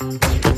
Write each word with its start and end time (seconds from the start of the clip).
Thank 0.00 0.44
you. 0.46 0.49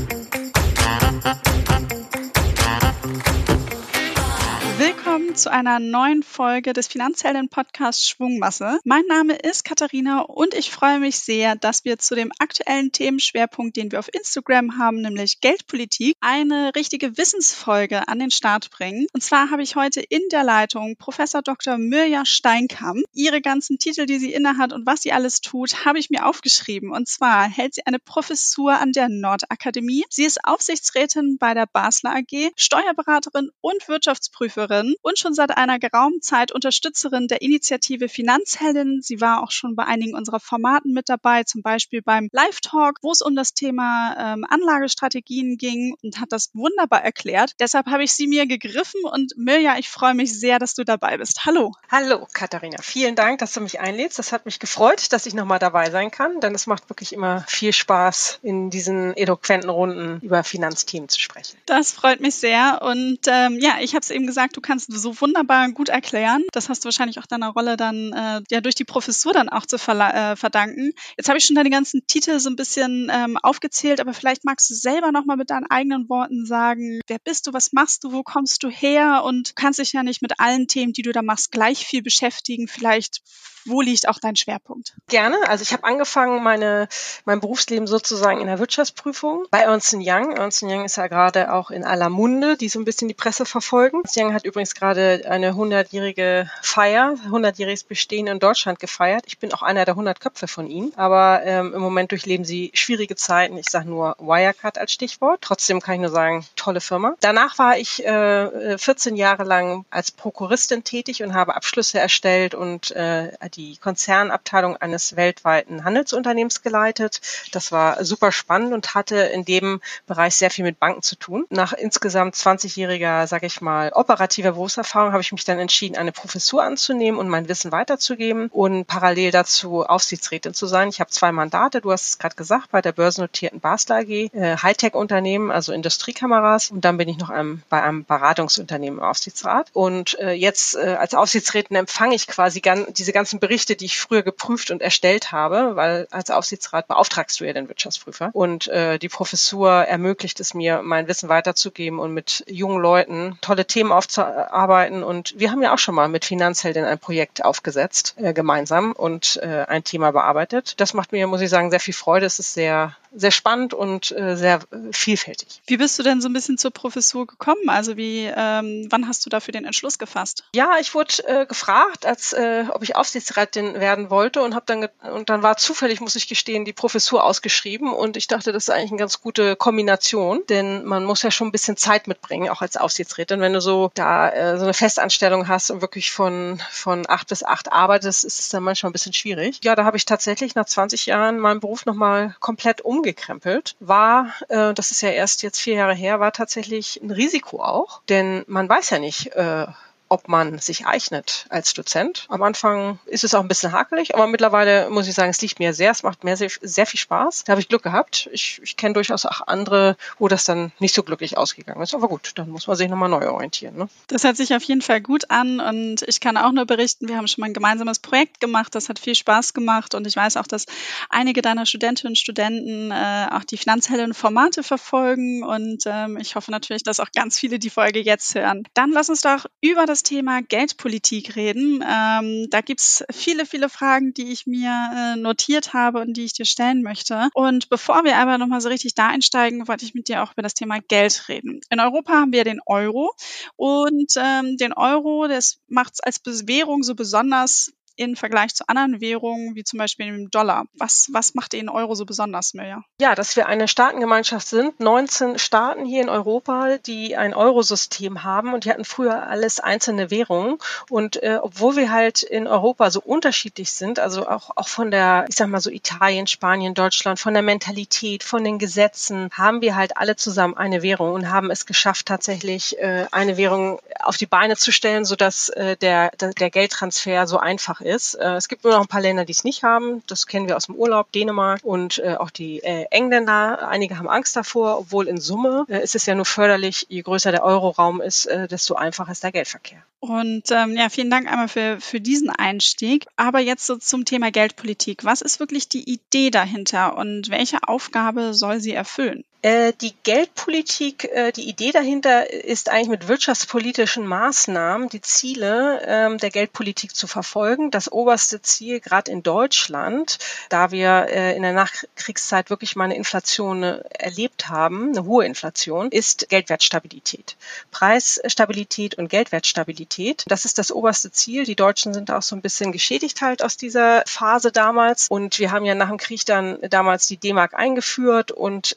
Willkommen 5.33 5.35
zu 5.35 5.51
einer 5.51 5.79
neuen 5.79 6.21
Folge 6.21 6.73
des 6.73 6.87
Finanzhelden-Podcasts 6.87 8.07
Schwungmasse. 8.07 8.79
Mein 8.83 9.03
Name 9.07 9.33
ist 9.33 9.65
Katharina 9.65 10.21
und 10.21 10.53
ich 10.53 10.69
freue 10.69 10.99
mich 10.99 11.17
sehr, 11.17 11.55
dass 11.55 11.85
wir 11.85 11.97
zu 11.97 12.13
dem 12.13 12.31
aktuellen 12.37 12.91
Themenschwerpunkt, 12.91 13.75
den 13.75 13.91
wir 13.91 13.97
auf 13.97 14.13
Instagram 14.13 14.77
haben, 14.77 15.01
nämlich 15.01 15.41
Geldpolitik, 15.41 16.15
eine 16.21 16.75
richtige 16.75 17.17
Wissensfolge 17.17 18.07
an 18.07 18.19
den 18.19 18.29
Start 18.29 18.69
bringen. 18.69 19.07
Und 19.13 19.23
zwar 19.23 19.49
habe 19.49 19.63
ich 19.63 19.75
heute 19.75 20.01
in 20.01 20.21
der 20.31 20.43
Leitung 20.43 20.97
Professor 20.97 21.41
Dr. 21.41 21.77
Mirja 21.79 22.25
Steinkamp. 22.25 23.03
Ihre 23.13 23.41
ganzen 23.41 23.79
Titel, 23.79 24.05
die 24.05 24.19
sie 24.19 24.33
innehat 24.33 24.71
und 24.71 24.85
was 24.85 25.01
sie 25.01 25.13
alles 25.13 25.41
tut, 25.41 25.83
habe 25.85 25.97
ich 25.97 26.11
mir 26.11 26.27
aufgeschrieben. 26.27 26.91
Und 26.91 27.07
zwar 27.07 27.49
hält 27.49 27.73
sie 27.73 27.85
eine 27.87 27.99
Professur 27.99 28.73
an 28.73 28.91
der 28.91 29.09
Nordakademie. 29.09 30.03
Sie 30.09 30.25
ist 30.25 30.45
Aufsichtsrätin 30.45 31.37
bei 31.39 31.55
der 31.55 31.65
Basler 31.65 32.17
AG, 32.17 32.51
Steuerberaterin 32.55 33.49
und 33.61 33.87
Wirtschaftsprüferin 33.87 34.93
und 35.01 35.22
schon 35.23 35.33
seit 35.33 35.57
einer 35.57 35.79
geraumen 35.79 36.21
Zeit 36.21 36.51
Unterstützerin 36.51 37.27
der 37.27 37.41
Initiative 37.41 38.09
Finanzheldin. 38.09 38.99
Sie 39.01 39.21
war 39.21 39.41
auch 39.41 39.51
schon 39.51 39.75
bei 39.75 39.85
einigen 39.85 40.15
unserer 40.15 40.41
Formaten 40.41 40.93
mit 40.93 41.07
dabei, 41.07 41.43
zum 41.43 41.61
Beispiel 41.61 42.01
beim 42.01 42.27
Live-Talk, 42.33 42.99
wo 43.01 43.11
es 43.11 43.21
um 43.21 43.33
das 43.33 43.53
Thema 43.53 44.15
ähm, 44.19 44.45
Anlagestrategien 44.47 45.57
ging 45.57 45.95
und 46.03 46.19
hat 46.19 46.33
das 46.33 46.49
wunderbar 46.53 47.03
erklärt. 47.03 47.53
Deshalb 47.59 47.87
habe 47.87 48.03
ich 48.03 48.13
sie 48.13 48.27
mir 48.27 48.45
gegriffen 48.45 48.99
und 49.05 49.33
Mirja, 49.37 49.77
ich 49.77 49.89
freue 49.89 50.13
mich 50.13 50.37
sehr, 50.37 50.59
dass 50.59 50.75
du 50.75 50.83
dabei 50.83 51.17
bist. 51.17 51.45
Hallo. 51.45 51.71
Hallo, 51.89 52.27
Katharina. 52.33 52.77
Vielen 52.81 53.15
Dank, 53.15 53.39
dass 53.39 53.53
du 53.53 53.61
mich 53.61 53.79
einlädst. 53.79 54.19
Das 54.19 54.33
hat 54.33 54.45
mich 54.45 54.59
gefreut, 54.59 55.13
dass 55.13 55.25
ich 55.25 55.33
nochmal 55.33 55.59
dabei 55.59 55.89
sein 55.89 56.11
kann, 56.11 56.41
denn 56.41 56.53
es 56.53 56.67
macht 56.67 56.89
wirklich 56.89 57.13
immer 57.13 57.45
viel 57.47 57.71
Spaß, 57.71 58.39
in 58.43 58.69
diesen 58.69 59.15
eloquenten 59.15 59.69
Runden 59.69 60.19
über 60.21 60.43
Finanzthemen 60.43 61.07
zu 61.07 61.21
sprechen. 61.21 61.57
Das 61.65 61.93
freut 61.93 62.19
mich 62.19 62.35
sehr. 62.35 62.81
Und 62.81 63.19
ähm, 63.27 63.57
ja, 63.61 63.77
ich 63.79 63.93
habe 63.93 64.01
es 64.01 64.09
eben 64.09 64.27
gesagt, 64.27 64.57
du 64.57 64.61
kannst 64.61 64.91
so 64.91 65.12
wunderbar 65.19 65.69
gut 65.71 65.89
erklären. 65.89 66.43
Das 66.51 66.69
hast 66.69 66.83
du 66.83 66.85
wahrscheinlich 66.85 67.19
auch 67.19 67.25
deiner 67.25 67.49
Rolle 67.49 67.77
dann 67.77 68.13
äh, 68.13 68.41
ja 68.49 68.61
durch 68.61 68.75
die 68.75 68.83
Professur 68.83 69.33
dann 69.33 69.49
auch 69.49 69.65
zu 69.65 69.77
äh, 69.77 70.35
verdanken. 70.35 70.91
Jetzt 71.17 71.29
habe 71.29 71.37
ich 71.37 71.45
schon 71.45 71.55
deine 71.55 71.69
ganzen 71.69 72.05
Titel 72.07 72.39
so 72.39 72.49
ein 72.49 72.55
bisschen 72.55 73.11
ähm, 73.13 73.37
aufgezählt, 73.37 73.99
aber 73.99 74.13
vielleicht 74.13 74.45
magst 74.45 74.69
du 74.69 74.73
selber 74.73 75.11
nochmal 75.11 75.37
mit 75.37 75.49
deinen 75.49 75.65
eigenen 75.69 76.09
Worten 76.09 76.45
sagen, 76.45 77.01
wer 77.07 77.19
bist 77.19 77.47
du, 77.47 77.53
was 77.53 77.73
machst 77.73 78.03
du, 78.03 78.11
wo 78.11 78.23
kommst 78.23 78.63
du 78.63 78.69
her 78.69 79.23
und 79.25 79.49
du 79.49 79.53
kannst 79.55 79.79
dich 79.79 79.93
ja 79.93 80.03
nicht 80.03 80.21
mit 80.21 80.39
allen 80.39 80.67
Themen, 80.67 80.93
die 80.93 81.01
du 81.01 81.11
da 81.11 81.21
machst, 81.21 81.51
gleich 81.51 81.85
viel 81.85 82.01
beschäftigen. 82.01 82.67
Vielleicht 82.67 83.21
wo 83.65 83.81
liegt 83.81 84.07
auch 84.07 84.19
dein 84.19 84.35
Schwerpunkt? 84.35 84.95
Gerne. 85.07 85.37
Also 85.47 85.61
ich 85.61 85.73
habe 85.73 85.83
angefangen, 85.83 86.43
meine, 86.43 86.87
mein 87.25 87.39
Berufsleben 87.39 87.87
sozusagen 87.87 88.41
in 88.41 88.47
der 88.47 88.59
Wirtschaftsprüfung 88.59 89.45
bei 89.51 89.59
Ernst 89.59 89.95
Young. 89.97 90.35
Ernst 90.35 90.63
Young 90.63 90.85
ist 90.85 90.97
ja 90.97 91.07
gerade 91.07 91.53
auch 91.53 91.71
in 91.71 91.83
aller 91.83 92.09
Munde, 92.09 92.57
die 92.57 92.69
so 92.69 92.79
ein 92.79 92.85
bisschen 92.85 93.07
die 93.07 93.13
Presse 93.13 93.45
verfolgen. 93.45 94.01
Ernst 94.03 94.17
Young 94.17 94.33
hat 94.33 94.45
übrigens 94.45 94.75
gerade 94.75 95.02
eine 95.25 95.51
100-jährige 95.51 96.49
Feier, 96.61 97.15
100-jähriges 97.29 97.87
Bestehen 97.87 98.27
in 98.27 98.39
Deutschland 98.39 98.79
gefeiert. 98.79 99.23
Ich 99.27 99.39
bin 99.39 99.53
auch 99.53 99.61
einer 99.61 99.85
der 99.85 99.93
100 99.93 100.19
Köpfe 100.19 100.47
von 100.47 100.67
ihnen. 100.67 100.93
Aber 100.95 101.41
ähm, 101.43 101.73
im 101.73 101.81
Moment 101.81 102.11
durchleben 102.11 102.45
sie 102.45 102.71
schwierige 102.73 103.15
Zeiten. 103.15 103.57
Ich 103.57 103.69
sage 103.69 103.89
nur 103.89 104.15
Wirecard 104.19 104.77
als 104.77 104.93
Stichwort. 104.93 105.41
Trotzdem 105.41 105.81
kann 105.81 105.95
ich 105.95 106.01
nur 106.01 106.09
sagen, 106.09 106.45
tolle 106.55 106.81
Firma. 106.81 107.15
Danach 107.19 107.57
war 107.59 107.77
ich 107.77 108.05
äh, 108.05 108.77
14 108.77 109.15
Jahre 109.15 109.43
lang 109.43 109.85
als 109.89 110.11
Prokuristin 110.11 110.83
tätig 110.83 111.23
und 111.23 111.33
habe 111.33 111.55
Abschlüsse 111.55 111.99
erstellt 111.99 112.55
und 112.55 112.91
äh, 112.91 113.31
die 113.55 113.77
Konzernabteilung 113.77 114.77
eines 114.77 115.15
weltweiten 115.15 115.83
Handelsunternehmens 115.83 116.61
geleitet. 116.61 117.21
Das 117.51 117.71
war 117.71 118.03
super 118.03 118.31
spannend 118.31 118.73
und 118.73 118.95
hatte 118.95 119.17
in 119.17 119.45
dem 119.45 119.81
Bereich 120.07 120.35
sehr 120.35 120.49
viel 120.49 120.65
mit 120.65 120.79
Banken 120.79 121.01
zu 121.01 121.15
tun. 121.15 121.45
Nach 121.49 121.73
insgesamt 121.73 122.35
20-jähriger, 122.35 123.27
sage 123.27 123.47
ich 123.47 123.61
mal, 123.61 123.91
operativer 123.93 124.53
Berufserfahrung 124.53 124.92
habe 124.93 125.21
ich 125.21 125.31
mich 125.31 125.45
dann 125.45 125.59
entschieden, 125.59 125.97
eine 125.97 126.11
Professur 126.11 126.63
anzunehmen 126.63 127.19
und 127.19 127.29
mein 127.29 127.47
Wissen 127.47 127.71
weiterzugeben 127.71 128.47
und 128.51 128.85
parallel 128.85 129.31
dazu 129.31 129.83
Aufsichtsrätin 129.83 130.53
zu 130.53 130.67
sein. 130.67 130.89
Ich 130.89 130.99
habe 130.99 131.09
zwei 131.09 131.31
Mandate, 131.31 131.81
du 131.81 131.91
hast 131.91 132.09
es 132.09 132.17
gerade 132.17 132.35
gesagt, 132.35 132.71
bei 132.71 132.81
der 132.81 132.91
börsennotierten 132.91 133.59
Basler 133.59 133.97
AG, 133.97 134.09
äh, 134.09 134.57
Hightech-Unternehmen, 134.57 135.51
also 135.51 135.73
Industriekameras 135.73 136.71
und 136.71 136.85
dann 136.85 136.97
bin 136.97 137.09
ich 137.09 137.17
noch 137.17 137.29
einem, 137.29 137.63
bei 137.69 137.81
einem 137.81 138.05
Beratungsunternehmen 138.05 138.99
im 138.99 139.05
Aufsichtsrat 139.05 139.69
und 139.73 140.17
äh, 140.19 140.31
jetzt 140.31 140.75
äh, 140.75 140.95
als 140.99 141.13
Aufsichtsrätin 141.13 141.75
empfange 141.75 142.15
ich 142.15 142.27
quasi 142.27 142.61
gan 142.61 142.85
diese 142.93 143.13
ganzen 143.13 143.39
Berichte, 143.39 143.75
die 143.75 143.85
ich 143.85 143.99
früher 143.99 144.23
geprüft 144.23 144.71
und 144.71 144.81
erstellt 144.81 145.31
habe, 145.31 145.75
weil 145.75 146.07
als 146.11 146.29
Aufsichtsrat 146.29 146.87
beauftragst 146.87 147.39
du 147.39 147.45
ja 147.45 147.53
den 147.53 147.67
Wirtschaftsprüfer. 147.67 148.29
Und 148.33 148.67
äh, 148.67 148.99
die 148.99 149.09
Professur 149.09 149.71
ermöglicht 149.71 150.39
es 150.39 150.53
mir, 150.53 150.81
mein 150.81 151.07
Wissen 151.07 151.29
weiterzugeben 151.29 151.99
und 151.99 152.13
mit 152.13 152.43
jungen 152.47 152.81
Leuten 152.81 153.37
tolle 153.41 153.65
Themen 153.65 153.91
aufzuarbeiten. 153.91 154.82
Und 154.91 155.33
wir 155.37 155.51
haben 155.51 155.61
ja 155.61 155.73
auch 155.73 155.77
schon 155.77 155.95
mal 155.95 156.07
mit 156.07 156.25
Finanzheldin 156.25 156.83
ein 156.83 156.99
Projekt 156.99 157.45
aufgesetzt, 157.45 158.15
äh, 158.17 158.33
gemeinsam 158.33 158.91
und 158.91 159.39
äh, 159.41 159.65
ein 159.67 159.83
Thema 159.83 160.11
bearbeitet. 160.11 160.79
Das 160.79 160.93
macht 160.93 161.11
mir, 161.11 161.27
muss 161.27 161.41
ich 161.41 161.49
sagen, 161.49 161.69
sehr 161.69 161.79
viel 161.79 161.93
Freude. 161.93 162.25
Es 162.25 162.39
ist 162.39 162.53
sehr 162.53 162.95
sehr 163.15 163.31
spannend 163.31 163.73
und 163.73 164.11
äh, 164.11 164.35
sehr 164.35 164.59
äh, 164.71 164.91
vielfältig. 164.91 165.61
Wie 165.67 165.77
bist 165.77 165.97
du 165.99 166.03
denn 166.03 166.21
so 166.21 166.29
ein 166.29 166.33
bisschen 166.33 166.57
zur 166.57 166.71
Professur 166.71 167.27
gekommen? 167.27 167.69
Also 167.69 167.97
wie, 167.97 168.25
ähm, 168.35 168.87
wann 168.89 169.07
hast 169.07 169.25
du 169.25 169.29
dafür 169.29 169.51
den 169.51 169.65
Entschluss 169.65 169.99
gefasst? 169.99 170.43
Ja, 170.55 170.77
ich 170.79 170.93
wurde 170.95 171.27
äh, 171.27 171.45
gefragt, 171.45 172.05
als 172.05 172.33
äh, 172.33 172.65
ob 172.69 172.83
ich 172.83 172.95
Aufsichtsrätin 172.95 173.75
werden 173.75 174.09
wollte 174.09 174.41
und 174.41 174.55
habe 174.55 174.65
dann 174.65 174.87
und 175.13 175.29
dann 175.29 175.43
war 175.43 175.57
zufällig, 175.57 176.01
muss 176.01 176.15
ich 176.15 176.27
gestehen, 176.27 176.65
die 176.65 176.73
Professur 176.73 177.23
ausgeschrieben 177.23 177.93
und 177.93 178.17
ich 178.17 178.27
dachte, 178.27 178.51
das 178.51 178.63
ist 178.63 178.69
eigentlich 178.69 178.91
eine 178.91 178.99
ganz 178.99 179.21
gute 179.21 179.55
Kombination, 179.55 180.41
denn 180.49 180.83
man 180.85 181.05
muss 181.05 181.21
ja 181.21 181.31
schon 181.31 181.47
ein 181.49 181.51
bisschen 181.51 181.77
Zeit 181.77 182.07
mitbringen, 182.07 182.49
auch 182.49 182.61
als 182.61 182.77
Aufsichtsrätin. 182.77 183.41
Wenn 183.41 183.53
du 183.53 183.61
so 183.61 183.91
da 183.93 184.29
äh, 184.29 184.57
so 184.57 184.63
eine 184.63 184.73
Festanstellung 184.73 185.47
hast 185.47 185.69
und 185.69 185.81
wirklich 185.81 186.11
von 186.11 186.61
von 186.71 187.05
acht 187.07 187.27
bis 187.27 187.43
acht 187.43 187.71
arbeitest, 187.71 188.23
ist 188.23 188.39
es 188.39 188.49
dann 188.49 188.63
manchmal 188.63 188.89
ein 188.89 188.93
bisschen 188.93 189.13
schwierig. 189.13 189.59
Ja, 189.63 189.75
da 189.75 189.85
habe 189.85 189.97
ich 189.97 190.05
tatsächlich 190.05 190.55
nach 190.55 190.65
20 190.65 191.05
Jahren 191.05 191.37
meinen 191.39 191.59
Beruf 191.59 191.85
nochmal 191.85 192.35
komplett 192.39 192.81
um 192.81 193.02
umgekrempelt, 193.03 193.75
war, 193.79 194.33
äh, 194.47 194.73
das 194.73 194.91
ist 194.91 195.01
ja 195.01 195.09
erst 195.09 195.43
jetzt 195.43 195.59
vier 195.59 195.75
Jahre 195.75 195.93
her, 195.93 196.19
war 196.19 196.31
tatsächlich 196.31 197.01
ein 197.03 197.11
Risiko 197.11 197.61
auch, 197.61 198.01
denn 198.09 198.43
man 198.47 198.69
weiß 198.69 198.89
ja 198.91 198.99
nicht, 198.99 199.27
äh, 199.35 199.67
ob 200.13 200.27
man 200.27 200.59
sich 200.59 200.85
eignet 200.85 201.47
als 201.49 201.73
Dozent. 201.73 202.27
Am 202.29 202.43
Anfang 202.43 202.99
ist 203.07 203.23
es 203.23 203.33
auch 203.33 203.41
ein 203.41 203.47
bisschen 203.47 203.71
hakelig, 203.71 204.13
aber 204.13 204.27
mittlerweile 204.27 204.91
muss 204.91 205.07
ich 205.07 205.15
sagen, 205.15 205.31
es 205.31 205.41
liegt 205.41 205.57
mir 205.57 205.73
sehr, 205.73 205.89
es 205.89 206.03
macht 206.03 206.23
mir 206.23 206.37
sehr, 206.37 206.51
sehr 206.61 206.85
viel 206.85 206.99
Spaß. 206.99 207.45
Da 207.45 207.51
habe 207.51 207.61
ich 207.61 207.67
Glück 207.67 207.81
gehabt. 207.81 208.29
Ich, 208.31 208.61
ich 208.63 208.77
kenne 208.77 208.93
durchaus 208.93 209.25
auch 209.25 209.41
andere, 209.47 209.97
wo 210.19 210.27
das 210.27 210.45
dann 210.45 210.71
nicht 210.77 210.93
so 210.93 211.01
glücklich 211.01 211.35
ausgegangen 211.35 211.81
ist. 211.81 211.95
Aber 211.95 212.07
gut, 212.07 212.33
dann 212.35 212.51
muss 212.51 212.67
man 212.67 212.75
sich 212.75 212.87
nochmal 212.89 213.09
neu 213.09 213.27
orientieren. 213.27 213.75
Ne? 213.75 213.89
Das 214.07 214.23
hört 214.23 214.37
sich 214.37 214.53
auf 214.53 214.61
jeden 214.63 214.83
Fall 214.83 215.01
gut 215.01 215.31
an 215.31 215.59
und 215.59 216.03
ich 216.03 216.19
kann 216.19 216.37
auch 216.37 216.51
nur 216.51 216.65
berichten, 216.65 217.07
wir 217.07 217.17
haben 217.17 217.27
schon 217.27 217.41
mal 217.41 217.47
ein 217.47 217.55
gemeinsames 217.55 217.97
Projekt 217.97 218.39
gemacht, 218.39 218.75
das 218.75 218.89
hat 218.89 218.99
viel 218.99 219.15
Spaß 219.15 219.55
gemacht 219.55 219.95
und 219.95 220.05
ich 220.05 220.15
weiß 220.15 220.37
auch, 220.37 220.45
dass 220.45 220.67
einige 221.09 221.41
deiner 221.41 221.65
Studentinnen 221.65 222.11
und 222.11 222.17
Studenten 222.17 222.91
äh, 222.91 223.27
auch 223.31 223.43
die 223.43 223.57
finanziellen 223.57 224.13
Formate 224.13 224.61
verfolgen 224.61 225.43
und 225.43 225.83
ähm, 225.87 226.17
ich 226.17 226.35
hoffe 226.35 226.51
natürlich, 226.51 226.83
dass 226.83 226.99
auch 226.99 227.11
ganz 227.15 227.39
viele 227.39 227.57
die 227.57 227.71
Folge 227.71 227.99
jetzt 227.99 228.35
hören. 228.35 228.63
Dann 228.75 228.91
lass 228.91 229.09
uns 229.09 229.21
doch 229.21 229.45
über 229.61 229.85
das 229.87 230.02
Thema 230.03 230.41
Geldpolitik 230.41 231.35
reden. 231.35 231.83
Ähm, 231.87 232.47
da 232.49 232.61
gibt's 232.61 233.03
viele, 233.11 233.45
viele 233.45 233.69
Fragen, 233.69 234.13
die 234.13 234.31
ich 234.31 234.45
mir 234.45 234.69
äh, 234.95 235.19
notiert 235.19 235.73
habe 235.73 235.99
und 235.99 236.13
die 236.13 236.25
ich 236.25 236.33
dir 236.33 236.45
stellen 236.45 236.83
möchte. 236.83 237.29
Und 237.33 237.69
bevor 237.69 238.03
wir 238.03 238.17
aber 238.17 238.37
nochmal 238.37 238.61
so 238.61 238.69
richtig 238.69 238.93
da 238.93 239.07
einsteigen, 239.07 239.67
wollte 239.67 239.85
ich 239.85 239.93
mit 239.93 240.07
dir 240.07 240.23
auch 240.23 240.33
über 240.33 240.41
das 240.41 240.53
Thema 240.53 240.79
Geld 240.79 241.27
reden. 241.29 241.61
In 241.69 241.79
Europa 241.79 242.13
haben 242.13 242.33
wir 242.33 242.43
den 242.43 242.59
Euro 242.65 243.13
und 243.55 244.13
ähm, 244.17 244.57
den 244.57 244.73
Euro, 244.73 245.27
das 245.27 245.59
macht 245.67 245.93
es 245.93 245.99
als 246.01 246.21
Währung 246.47 246.83
so 246.83 246.95
besonders 246.95 247.71
im 247.95 248.15
Vergleich 248.15 248.55
zu 248.55 248.67
anderen 248.67 249.01
Währungen, 249.01 249.55
wie 249.55 249.63
zum 249.63 249.79
Beispiel 249.79 250.07
dem 250.07 250.31
Dollar. 250.31 250.65
Was, 250.73 251.09
was 251.11 251.35
macht 251.35 251.53
den 251.53 251.69
Euro 251.69 251.95
so 251.95 252.05
besonders, 252.05 252.53
Mirja? 252.53 252.83
Ja, 252.99 253.15
dass 253.15 253.35
wir 253.35 253.47
eine 253.47 253.67
Staatengemeinschaft 253.67 254.47
sind. 254.47 254.79
19 254.79 255.37
Staaten 255.37 255.85
hier 255.85 256.01
in 256.01 256.09
Europa, 256.09 256.77
die 256.77 257.15
ein 257.15 257.33
Eurosystem 257.33 258.23
haben 258.23 258.53
und 258.53 258.65
die 258.65 258.69
hatten 258.69 258.85
früher 258.85 259.27
alles 259.27 259.59
einzelne 259.59 260.09
Währungen. 260.09 260.57
Und 260.89 261.21
äh, 261.21 261.39
obwohl 261.41 261.75
wir 261.75 261.91
halt 261.91 262.23
in 262.23 262.47
Europa 262.47 262.89
so 262.89 263.01
unterschiedlich 263.01 263.71
sind, 263.71 263.99
also 263.99 264.27
auch, 264.27 264.51
auch 264.55 264.67
von 264.67 264.89
der, 264.89 265.25
ich 265.29 265.35
sag 265.35 265.47
mal 265.47 265.61
so 265.61 265.69
Italien, 265.69 266.27
Spanien, 266.27 266.73
Deutschland, 266.73 267.19
von 267.19 267.33
der 267.33 267.43
Mentalität, 267.43 268.23
von 268.23 268.43
den 268.43 268.57
Gesetzen, 268.57 269.29
haben 269.33 269.61
wir 269.61 269.75
halt 269.75 269.97
alle 269.97 270.15
zusammen 270.15 270.57
eine 270.57 270.81
Währung 270.81 271.13
und 271.13 271.29
haben 271.29 271.51
es 271.51 271.65
geschafft, 271.65 272.07
tatsächlich 272.07 272.77
äh, 272.79 273.05
eine 273.11 273.37
Währung 273.37 273.79
auf 274.01 274.17
die 274.17 274.25
Beine 274.25 274.57
zu 274.57 274.71
stellen, 274.71 275.05
sodass 275.05 275.49
äh, 275.49 275.77
der, 275.77 276.11
der 276.11 276.49
Geldtransfer 276.49 277.27
so 277.27 277.37
einfach 277.37 277.82
ist. 277.83 278.15
Äh, 278.15 278.35
es 278.35 278.47
gibt 278.47 278.63
nur 278.63 278.73
noch 278.73 278.81
ein 278.81 278.87
paar 278.87 279.01
Länder, 279.01 279.25
die 279.25 279.31
es 279.31 279.43
nicht 279.43 279.63
haben. 279.63 280.03
Das 280.07 280.27
kennen 280.27 280.47
wir 280.47 280.57
aus 280.57 280.65
dem 280.65 280.75
Urlaub, 280.75 281.11
Dänemark 281.11 281.61
und 281.63 281.99
äh, 281.99 282.15
auch 282.15 282.29
die 282.29 282.63
äh, 282.63 282.85
Engländer. 282.91 283.67
Einige 283.67 283.97
haben 283.97 284.09
Angst 284.09 284.35
davor, 284.35 284.79
obwohl 284.79 285.07
in 285.07 285.17
Summe 285.19 285.65
ist 285.67 285.95
es 285.95 286.05
ja 286.05 286.15
nur 286.15 286.25
förderlich, 286.25 286.85
je 286.89 287.01
größer 287.01 287.31
der 287.31 287.43
Euroraum 287.43 288.01
ist, 288.01 288.25
desto 288.25 288.75
einfacher 288.75 289.11
ist 289.11 289.23
der 289.23 289.31
Geldverkehr. 289.31 289.83
Und 289.99 290.51
ähm, 290.51 290.75
ja, 290.75 290.89
vielen 290.89 291.09
Dank 291.09 291.31
einmal 291.31 291.47
für, 291.47 291.79
für 291.79 292.01
diesen 292.01 292.29
Einstieg. 292.29 293.05
Aber 293.15 293.39
jetzt 293.39 293.65
so 293.65 293.77
zum 293.77 294.05
Thema 294.05 294.31
Geldpolitik. 294.31 295.05
Was 295.05 295.21
ist 295.21 295.39
wirklich 295.39 295.69
die 295.69 295.89
Idee 295.89 296.29
dahinter 296.29 296.97
und 296.97 297.29
welche 297.29 297.59
Aufgabe 297.67 298.33
soll 298.33 298.59
sie 298.59 298.73
erfüllen? 298.73 299.23
Äh, 299.43 299.73
die 299.81 299.93
Geldpolitik, 300.03 301.03
äh, 301.11 301.33
die 301.33 301.49
Idee 301.49 301.73
dahinter 301.73 302.31
ist 302.31 302.69
eigentlich 302.69 302.87
mit 302.87 303.07
wirtschaftspolitischen 303.09 304.07
Maßnahmen 304.07 304.87
die 304.87 305.01
Ziele 305.01 305.81
ähm, 305.85 306.17
der 306.17 306.29
Geldpolitik 306.29 306.95
zu 306.95 307.07
verfolgen. 307.07 307.69
Das 307.69 307.91
oberste 307.91 308.41
Ziel, 308.41 308.79
gerade 308.79 309.11
in 309.11 309.21
Deutschland, 309.21 310.17
da 310.47 310.71
wir 310.71 311.07
äh, 311.09 311.35
in 311.35 311.41
der 311.41 311.51
Nachkriegszeit 311.51 312.49
wirklich 312.49 312.77
mal 312.77 312.85
eine 312.85 312.95
Inflation 312.95 313.63
erlebt 313.63 314.47
haben, 314.47 314.91
eine 314.91 315.03
hohe 315.03 315.25
Inflation, 315.25 315.91
ist 315.91 316.29
Geldwertstabilität. 316.29 317.35
Preisstabilität 317.71 318.95
und 318.95 319.09
Geldwertstabilität. 319.09 320.23
Das 320.27 320.45
ist 320.45 320.57
das 320.57 320.71
oberste 320.71 321.11
Ziel. 321.11 321.43
Die 321.43 321.57
Deutschen 321.57 321.93
sind 321.93 322.11
auch 322.11 322.21
so 322.21 322.37
ein 322.37 322.41
bisschen 322.41 322.71
geschädigt 322.71 323.21
halt 323.21 323.43
aus 323.43 323.57
dieser 323.57 324.03
Phase 324.07 324.53
damals. 324.53 325.09
Und 325.09 325.37
wir 325.37 325.51
haben 325.51 325.65
ja 325.65 325.75
nach 325.75 325.89
dem 325.89 325.97
Krieg 325.97 326.25
dann 326.25 326.59
damals 326.69 327.07
die 327.07 327.17
D-Mark 327.17 327.53
eingeführt 327.55 328.31
und 328.31 328.73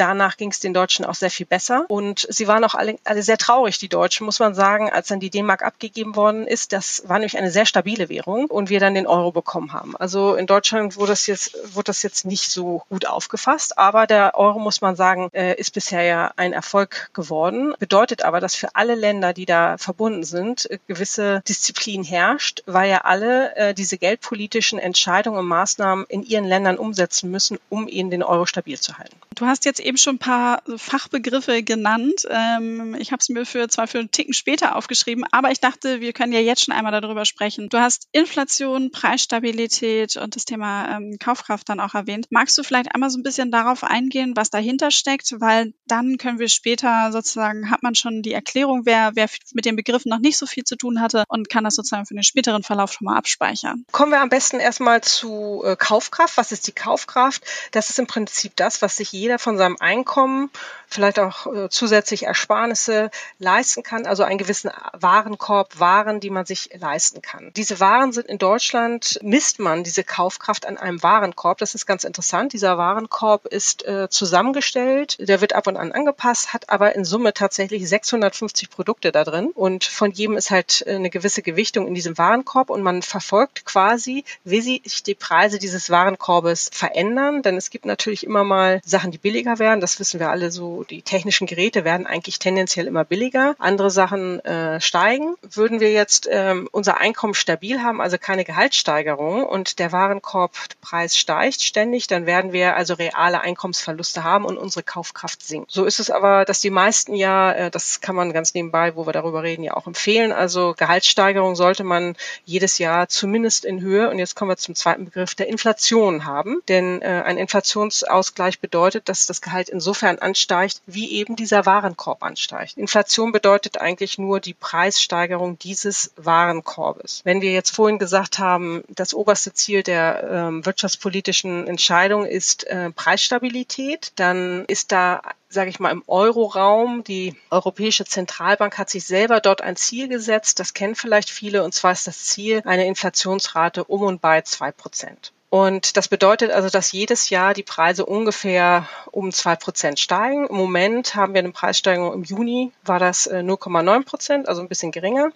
danach 0.00 0.36
ging 0.36 0.50
es 0.50 0.60
den 0.60 0.74
Deutschen 0.74 1.04
auch 1.04 1.14
sehr 1.14 1.30
viel 1.30 1.46
besser. 1.46 1.84
Und 1.88 2.26
sie 2.30 2.48
waren 2.48 2.64
auch 2.64 2.74
alle, 2.74 2.98
alle 3.04 3.22
sehr 3.22 3.38
traurig, 3.38 3.78
die 3.78 3.88
Deutschen, 3.88 4.24
muss 4.24 4.38
man 4.38 4.54
sagen, 4.54 4.90
als 4.90 5.08
dann 5.08 5.20
die 5.20 5.30
D-Mark 5.30 5.62
abgegeben 5.62 6.16
worden 6.16 6.46
ist. 6.46 6.72
Das 6.72 7.02
war 7.06 7.18
nämlich 7.18 7.36
eine 7.36 7.50
sehr 7.50 7.66
stabile 7.66 8.08
Währung 8.08 8.46
und 8.46 8.70
wir 8.70 8.80
dann 8.80 8.94
den 8.94 9.06
Euro 9.06 9.32
bekommen 9.32 9.72
haben. 9.72 9.96
Also 9.96 10.34
in 10.34 10.46
Deutschland 10.46 10.96
wurde 10.96 11.12
das 11.12 11.26
jetzt, 11.26 11.56
wurde 11.74 11.86
das 11.86 12.02
jetzt 12.02 12.24
nicht 12.24 12.50
so 12.50 12.82
gut 12.88 13.06
aufgefasst, 13.06 13.78
aber 13.78 14.06
der 14.06 14.36
Euro, 14.36 14.58
muss 14.58 14.80
man 14.80 14.96
sagen, 14.96 15.28
äh, 15.32 15.54
ist 15.54 15.72
bisher 15.72 16.02
ja 16.02 16.32
ein 16.36 16.52
Erfolg 16.52 17.10
geworden. 17.12 17.74
Bedeutet 17.78 18.24
aber, 18.24 18.40
dass 18.40 18.54
für 18.54 18.74
alle 18.74 18.94
Länder, 18.94 19.32
die 19.32 19.46
da 19.46 19.76
verbunden 19.78 20.24
sind, 20.24 20.68
gewisse 20.86 21.42
Disziplin 21.48 22.04
herrscht, 22.04 22.62
weil 22.66 22.90
ja 22.90 22.98
alle 22.98 23.54
äh, 23.56 23.74
diese 23.74 23.98
geldpolitischen 23.98 24.78
Entscheidungen 24.78 25.40
und 25.40 25.46
Maßnahmen 25.46 26.06
in 26.08 26.22
ihren 26.22 26.44
Ländern 26.44 26.78
umsetzen 26.78 27.30
müssen, 27.30 27.58
um 27.68 27.88
ihnen 27.88 28.10
den 28.10 28.22
Euro 28.22 28.46
stabil 28.46 28.78
zu 28.78 28.98
halten. 28.98 29.16
Du 29.40 29.46
hast 29.46 29.64
jetzt 29.64 29.80
eben 29.80 29.96
schon 29.96 30.16
ein 30.16 30.18
paar 30.18 30.62
Fachbegriffe 30.76 31.62
genannt. 31.62 32.26
Ähm, 32.28 32.94
ich 32.98 33.10
habe 33.10 33.20
es 33.20 33.30
mir 33.30 33.46
für 33.46 33.68
zwar 33.68 33.86
für 33.86 33.98
einen 33.98 34.10
Ticken 34.10 34.34
später 34.34 34.76
aufgeschrieben, 34.76 35.24
aber 35.30 35.50
ich 35.50 35.60
dachte, 35.60 36.02
wir 36.02 36.12
können 36.12 36.34
ja 36.34 36.40
jetzt 36.40 36.62
schon 36.62 36.74
einmal 36.74 36.92
darüber 37.00 37.24
sprechen. 37.24 37.70
Du 37.70 37.78
hast 37.78 38.06
Inflation, 38.12 38.90
Preisstabilität 38.90 40.18
und 40.18 40.36
das 40.36 40.44
Thema 40.44 40.94
ähm, 40.94 41.16
Kaufkraft 41.18 41.70
dann 41.70 41.80
auch 41.80 41.94
erwähnt. 41.94 42.26
Magst 42.28 42.58
du 42.58 42.62
vielleicht 42.62 42.94
einmal 42.94 43.08
so 43.08 43.18
ein 43.18 43.22
bisschen 43.22 43.50
darauf 43.50 43.82
eingehen, 43.82 44.36
was 44.36 44.50
dahinter 44.50 44.90
steckt? 44.90 45.32
Weil 45.40 45.72
dann 45.86 46.18
können 46.18 46.38
wir 46.38 46.50
später 46.50 47.10
sozusagen, 47.10 47.70
hat 47.70 47.82
man 47.82 47.94
schon 47.94 48.20
die 48.20 48.34
Erklärung, 48.34 48.82
wer, 48.84 49.12
wer 49.14 49.30
mit 49.54 49.64
den 49.64 49.74
Begriffen 49.74 50.10
noch 50.10 50.18
nicht 50.18 50.36
so 50.36 50.44
viel 50.44 50.64
zu 50.64 50.76
tun 50.76 51.00
hatte 51.00 51.24
und 51.28 51.48
kann 51.48 51.64
das 51.64 51.76
sozusagen 51.76 52.04
für 52.04 52.12
den 52.12 52.24
späteren 52.24 52.62
Verlauf 52.62 52.92
schon 52.92 53.06
mal 53.06 53.16
abspeichern. 53.16 53.86
Kommen 53.90 54.12
wir 54.12 54.20
am 54.20 54.28
besten 54.28 54.60
erstmal 54.60 55.00
zu 55.00 55.62
äh, 55.64 55.76
Kaufkraft. 55.76 56.36
Was 56.36 56.52
ist 56.52 56.66
die 56.66 56.72
Kaufkraft? 56.72 57.42
Das 57.70 57.88
ist 57.88 57.98
im 57.98 58.06
Prinzip 58.06 58.54
das, 58.56 58.82
was 58.82 58.96
sich 58.96 59.12
jeder 59.12 59.29
von 59.38 59.56
seinem 59.56 59.76
Einkommen, 59.80 60.50
vielleicht 60.90 61.18
auch 61.18 61.46
äh, 61.46 61.68
zusätzlich 61.70 62.24
Ersparnisse 62.24 63.10
leisten 63.38 63.82
kann, 63.82 64.06
also 64.06 64.24
einen 64.24 64.38
gewissen 64.38 64.70
Warenkorb, 64.92 65.78
Waren, 65.78 66.20
die 66.20 66.30
man 66.30 66.46
sich 66.46 66.70
leisten 66.78 67.22
kann. 67.22 67.52
Diese 67.56 67.80
Waren 67.80 68.12
sind 68.12 68.26
in 68.26 68.38
Deutschland, 68.38 69.18
misst 69.22 69.60
man 69.60 69.84
diese 69.84 70.02
Kaufkraft 70.02 70.66
an 70.66 70.76
einem 70.76 71.02
Warenkorb. 71.02 71.58
Das 71.58 71.74
ist 71.74 71.86
ganz 71.86 72.04
interessant. 72.04 72.52
Dieser 72.52 72.76
Warenkorb 72.76 73.46
ist 73.46 73.86
äh, 73.86 74.08
zusammengestellt, 74.10 75.16
der 75.20 75.40
wird 75.40 75.54
ab 75.54 75.66
und 75.66 75.76
an 75.76 75.92
angepasst, 75.92 76.52
hat 76.52 76.68
aber 76.70 76.94
in 76.94 77.04
Summe 77.04 77.32
tatsächlich 77.32 77.88
650 77.88 78.70
Produkte 78.70 79.12
da 79.12 79.24
drin 79.24 79.50
und 79.54 79.84
von 79.84 80.10
jedem 80.10 80.36
ist 80.36 80.50
halt 80.50 80.84
äh, 80.86 80.94
eine 80.94 81.10
gewisse 81.10 81.42
Gewichtung 81.42 81.86
in 81.86 81.94
diesem 81.94 82.18
Warenkorb 82.18 82.70
und 82.70 82.82
man 82.82 83.02
verfolgt 83.02 83.64
quasi, 83.64 84.24
wie 84.44 84.60
sich 84.60 85.02
die 85.02 85.14
Preise 85.14 85.58
dieses 85.58 85.90
Warenkorbes 85.90 86.70
verändern, 86.72 87.42
denn 87.42 87.56
es 87.56 87.70
gibt 87.70 87.84
natürlich 87.84 88.24
immer 88.24 88.44
mal 88.44 88.80
Sachen, 88.84 89.10
die 89.10 89.18
billiger 89.22 89.58
werden. 89.58 89.80
Das 89.80 90.00
wissen 90.00 90.20
wir 90.20 90.30
alle 90.30 90.50
so. 90.50 90.84
Die 90.84 91.02
technischen 91.02 91.46
Geräte 91.46 91.84
werden 91.84 92.06
eigentlich 92.06 92.38
tendenziell 92.38 92.86
immer 92.86 93.04
billiger. 93.04 93.54
Andere 93.58 93.90
Sachen 93.90 94.40
äh, 94.44 94.80
steigen. 94.80 95.34
Würden 95.42 95.80
wir 95.80 95.92
jetzt 95.92 96.28
ähm, 96.30 96.68
unser 96.72 96.98
Einkommen 96.98 97.34
stabil 97.34 97.82
haben, 97.82 98.00
also 98.00 98.18
keine 98.18 98.44
Gehaltssteigerung 98.44 99.44
und 99.44 99.78
der 99.78 99.92
Warenkorbpreis 99.92 101.16
steigt 101.16 101.62
ständig, 101.62 102.06
dann 102.06 102.26
werden 102.26 102.52
wir 102.52 102.76
also 102.76 102.94
reale 102.94 103.40
Einkommensverluste 103.40 104.24
haben 104.24 104.44
und 104.44 104.58
unsere 104.58 104.82
Kaufkraft 104.82 105.42
sinkt. 105.42 105.70
So 105.70 105.84
ist 105.84 106.00
es 106.00 106.10
aber, 106.10 106.44
dass 106.44 106.60
die 106.60 106.70
meisten 106.70 107.14
ja, 107.14 107.52
äh, 107.52 107.70
das 107.70 108.00
kann 108.00 108.16
man 108.16 108.32
ganz 108.32 108.54
nebenbei, 108.54 108.96
wo 108.96 109.06
wir 109.06 109.12
darüber 109.12 109.42
reden, 109.42 109.62
ja 109.62 109.74
auch 109.74 109.86
empfehlen. 109.86 110.32
Also 110.32 110.74
Gehaltssteigerung 110.76 111.56
sollte 111.56 111.84
man 111.84 112.16
jedes 112.44 112.78
Jahr 112.78 113.08
zumindest 113.08 113.64
in 113.64 113.80
Höhe, 113.80 114.10
und 114.10 114.18
jetzt 114.18 114.36
kommen 114.36 114.50
wir 114.50 114.56
zum 114.56 114.74
zweiten 114.74 115.04
Begriff, 115.04 115.34
der 115.34 115.48
Inflation 115.48 116.24
haben. 116.24 116.62
Denn 116.68 117.02
äh, 117.02 117.22
ein 117.24 117.36
Inflationsausgleich 117.36 118.60
bedeutet, 118.60 119.08
dass 119.10 119.26
das 119.26 119.40
Gehalt 119.40 119.68
insofern 119.68 120.18
ansteigt, 120.18 120.80
wie 120.86 121.10
eben 121.12 121.36
dieser 121.36 121.66
Warenkorb 121.66 122.22
ansteigt. 122.22 122.76
Inflation 122.76 123.32
bedeutet 123.32 123.80
eigentlich 123.80 124.18
nur 124.18 124.40
die 124.40 124.54
Preissteigerung 124.54 125.58
dieses 125.58 126.12
Warenkorbes. 126.16 127.22
Wenn 127.24 127.42
wir 127.42 127.52
jetzt 127.52 127.74
vorhin 127.74 127.98
gesagt 127.98 128.38
haben, 128.38 128.84
das 128.88 129.12
oberste 129.12 129.52
Ziel 129.52 129.82
der 129.82 130.28
ähm, 130.30 130.64
wirtschaftspolitischen 130.64 131.66
Entscheidung 131.66 132.24
ist 132.24 132.64
äh, 132.68 132.90
Preisstabilität, 132.90 134.12
dann 134.16 134.64
ist 134.66 134.92
da 134.92 135.20
sage 135.52 135.68
ich 135.68 135.80
mal, 135.80 135.90
im 135.90 136.04
Euroraum. 136.06 137.02
Die 137.02 137.34
Europäische 137.50 138.04
Zentralbank 138.04 138.78
hat 138.78 138.88
sich 138.88 139.04
selber 139.04 139.40
dort 139.40 139.62
ein 139.62 139.74
Ziel 139.74 140.06
gesetzt. 140.08 140.60
Das 140.60 140.74
kennen 140.74 140.94
vielleicht 140.94 141.28
viele. 141.28 141.64
Und 141.64 141.74
zwar 141.74 141.90
ist 141.92 142.06
das 142.06 142.24
Ziel 142.26 142.62
eine 142.64 142.86
Inflationsrate 142.86 143.82
um 143.84 144.02
und 144.02 144.20
bei 144.20 144.42
zwei 144.42 144.70
Prozent. 144.70 145.32
Und 145.50 145.96
das 145.96 146.06
bedeutet 146.06 146.52
also, 146.52 146.68
dass 146.68 146.92
jedes 146.92 147.28
Jahr 147.28 147.54
die 147.54 147.64
Preise 147.64 148.06
ungefähr 148.06 148.88
um 149.10 149.32
zwei 149.32 149.56
Prozent 149.56 149.98
steigen. 149.98 150.46
Im 150.46 150.54
Moment 150.54 151.16
haben 151.16 151.34
wir 151.34 151.40
eine 151.40 151.50
Preissteigerung 151.50 152.14
im 152.14 152.22
Juni, 152.22 152.70
war 152.84 153.00
das 153.00 153.28
0,9 153.28 154.00
äh, 154.00 154.04
Prozent, 154.04 154.48
also 154.48 154.62
ein 154.62 154.68
bisschen 154.68 154.92
geringer. 154.92 155.32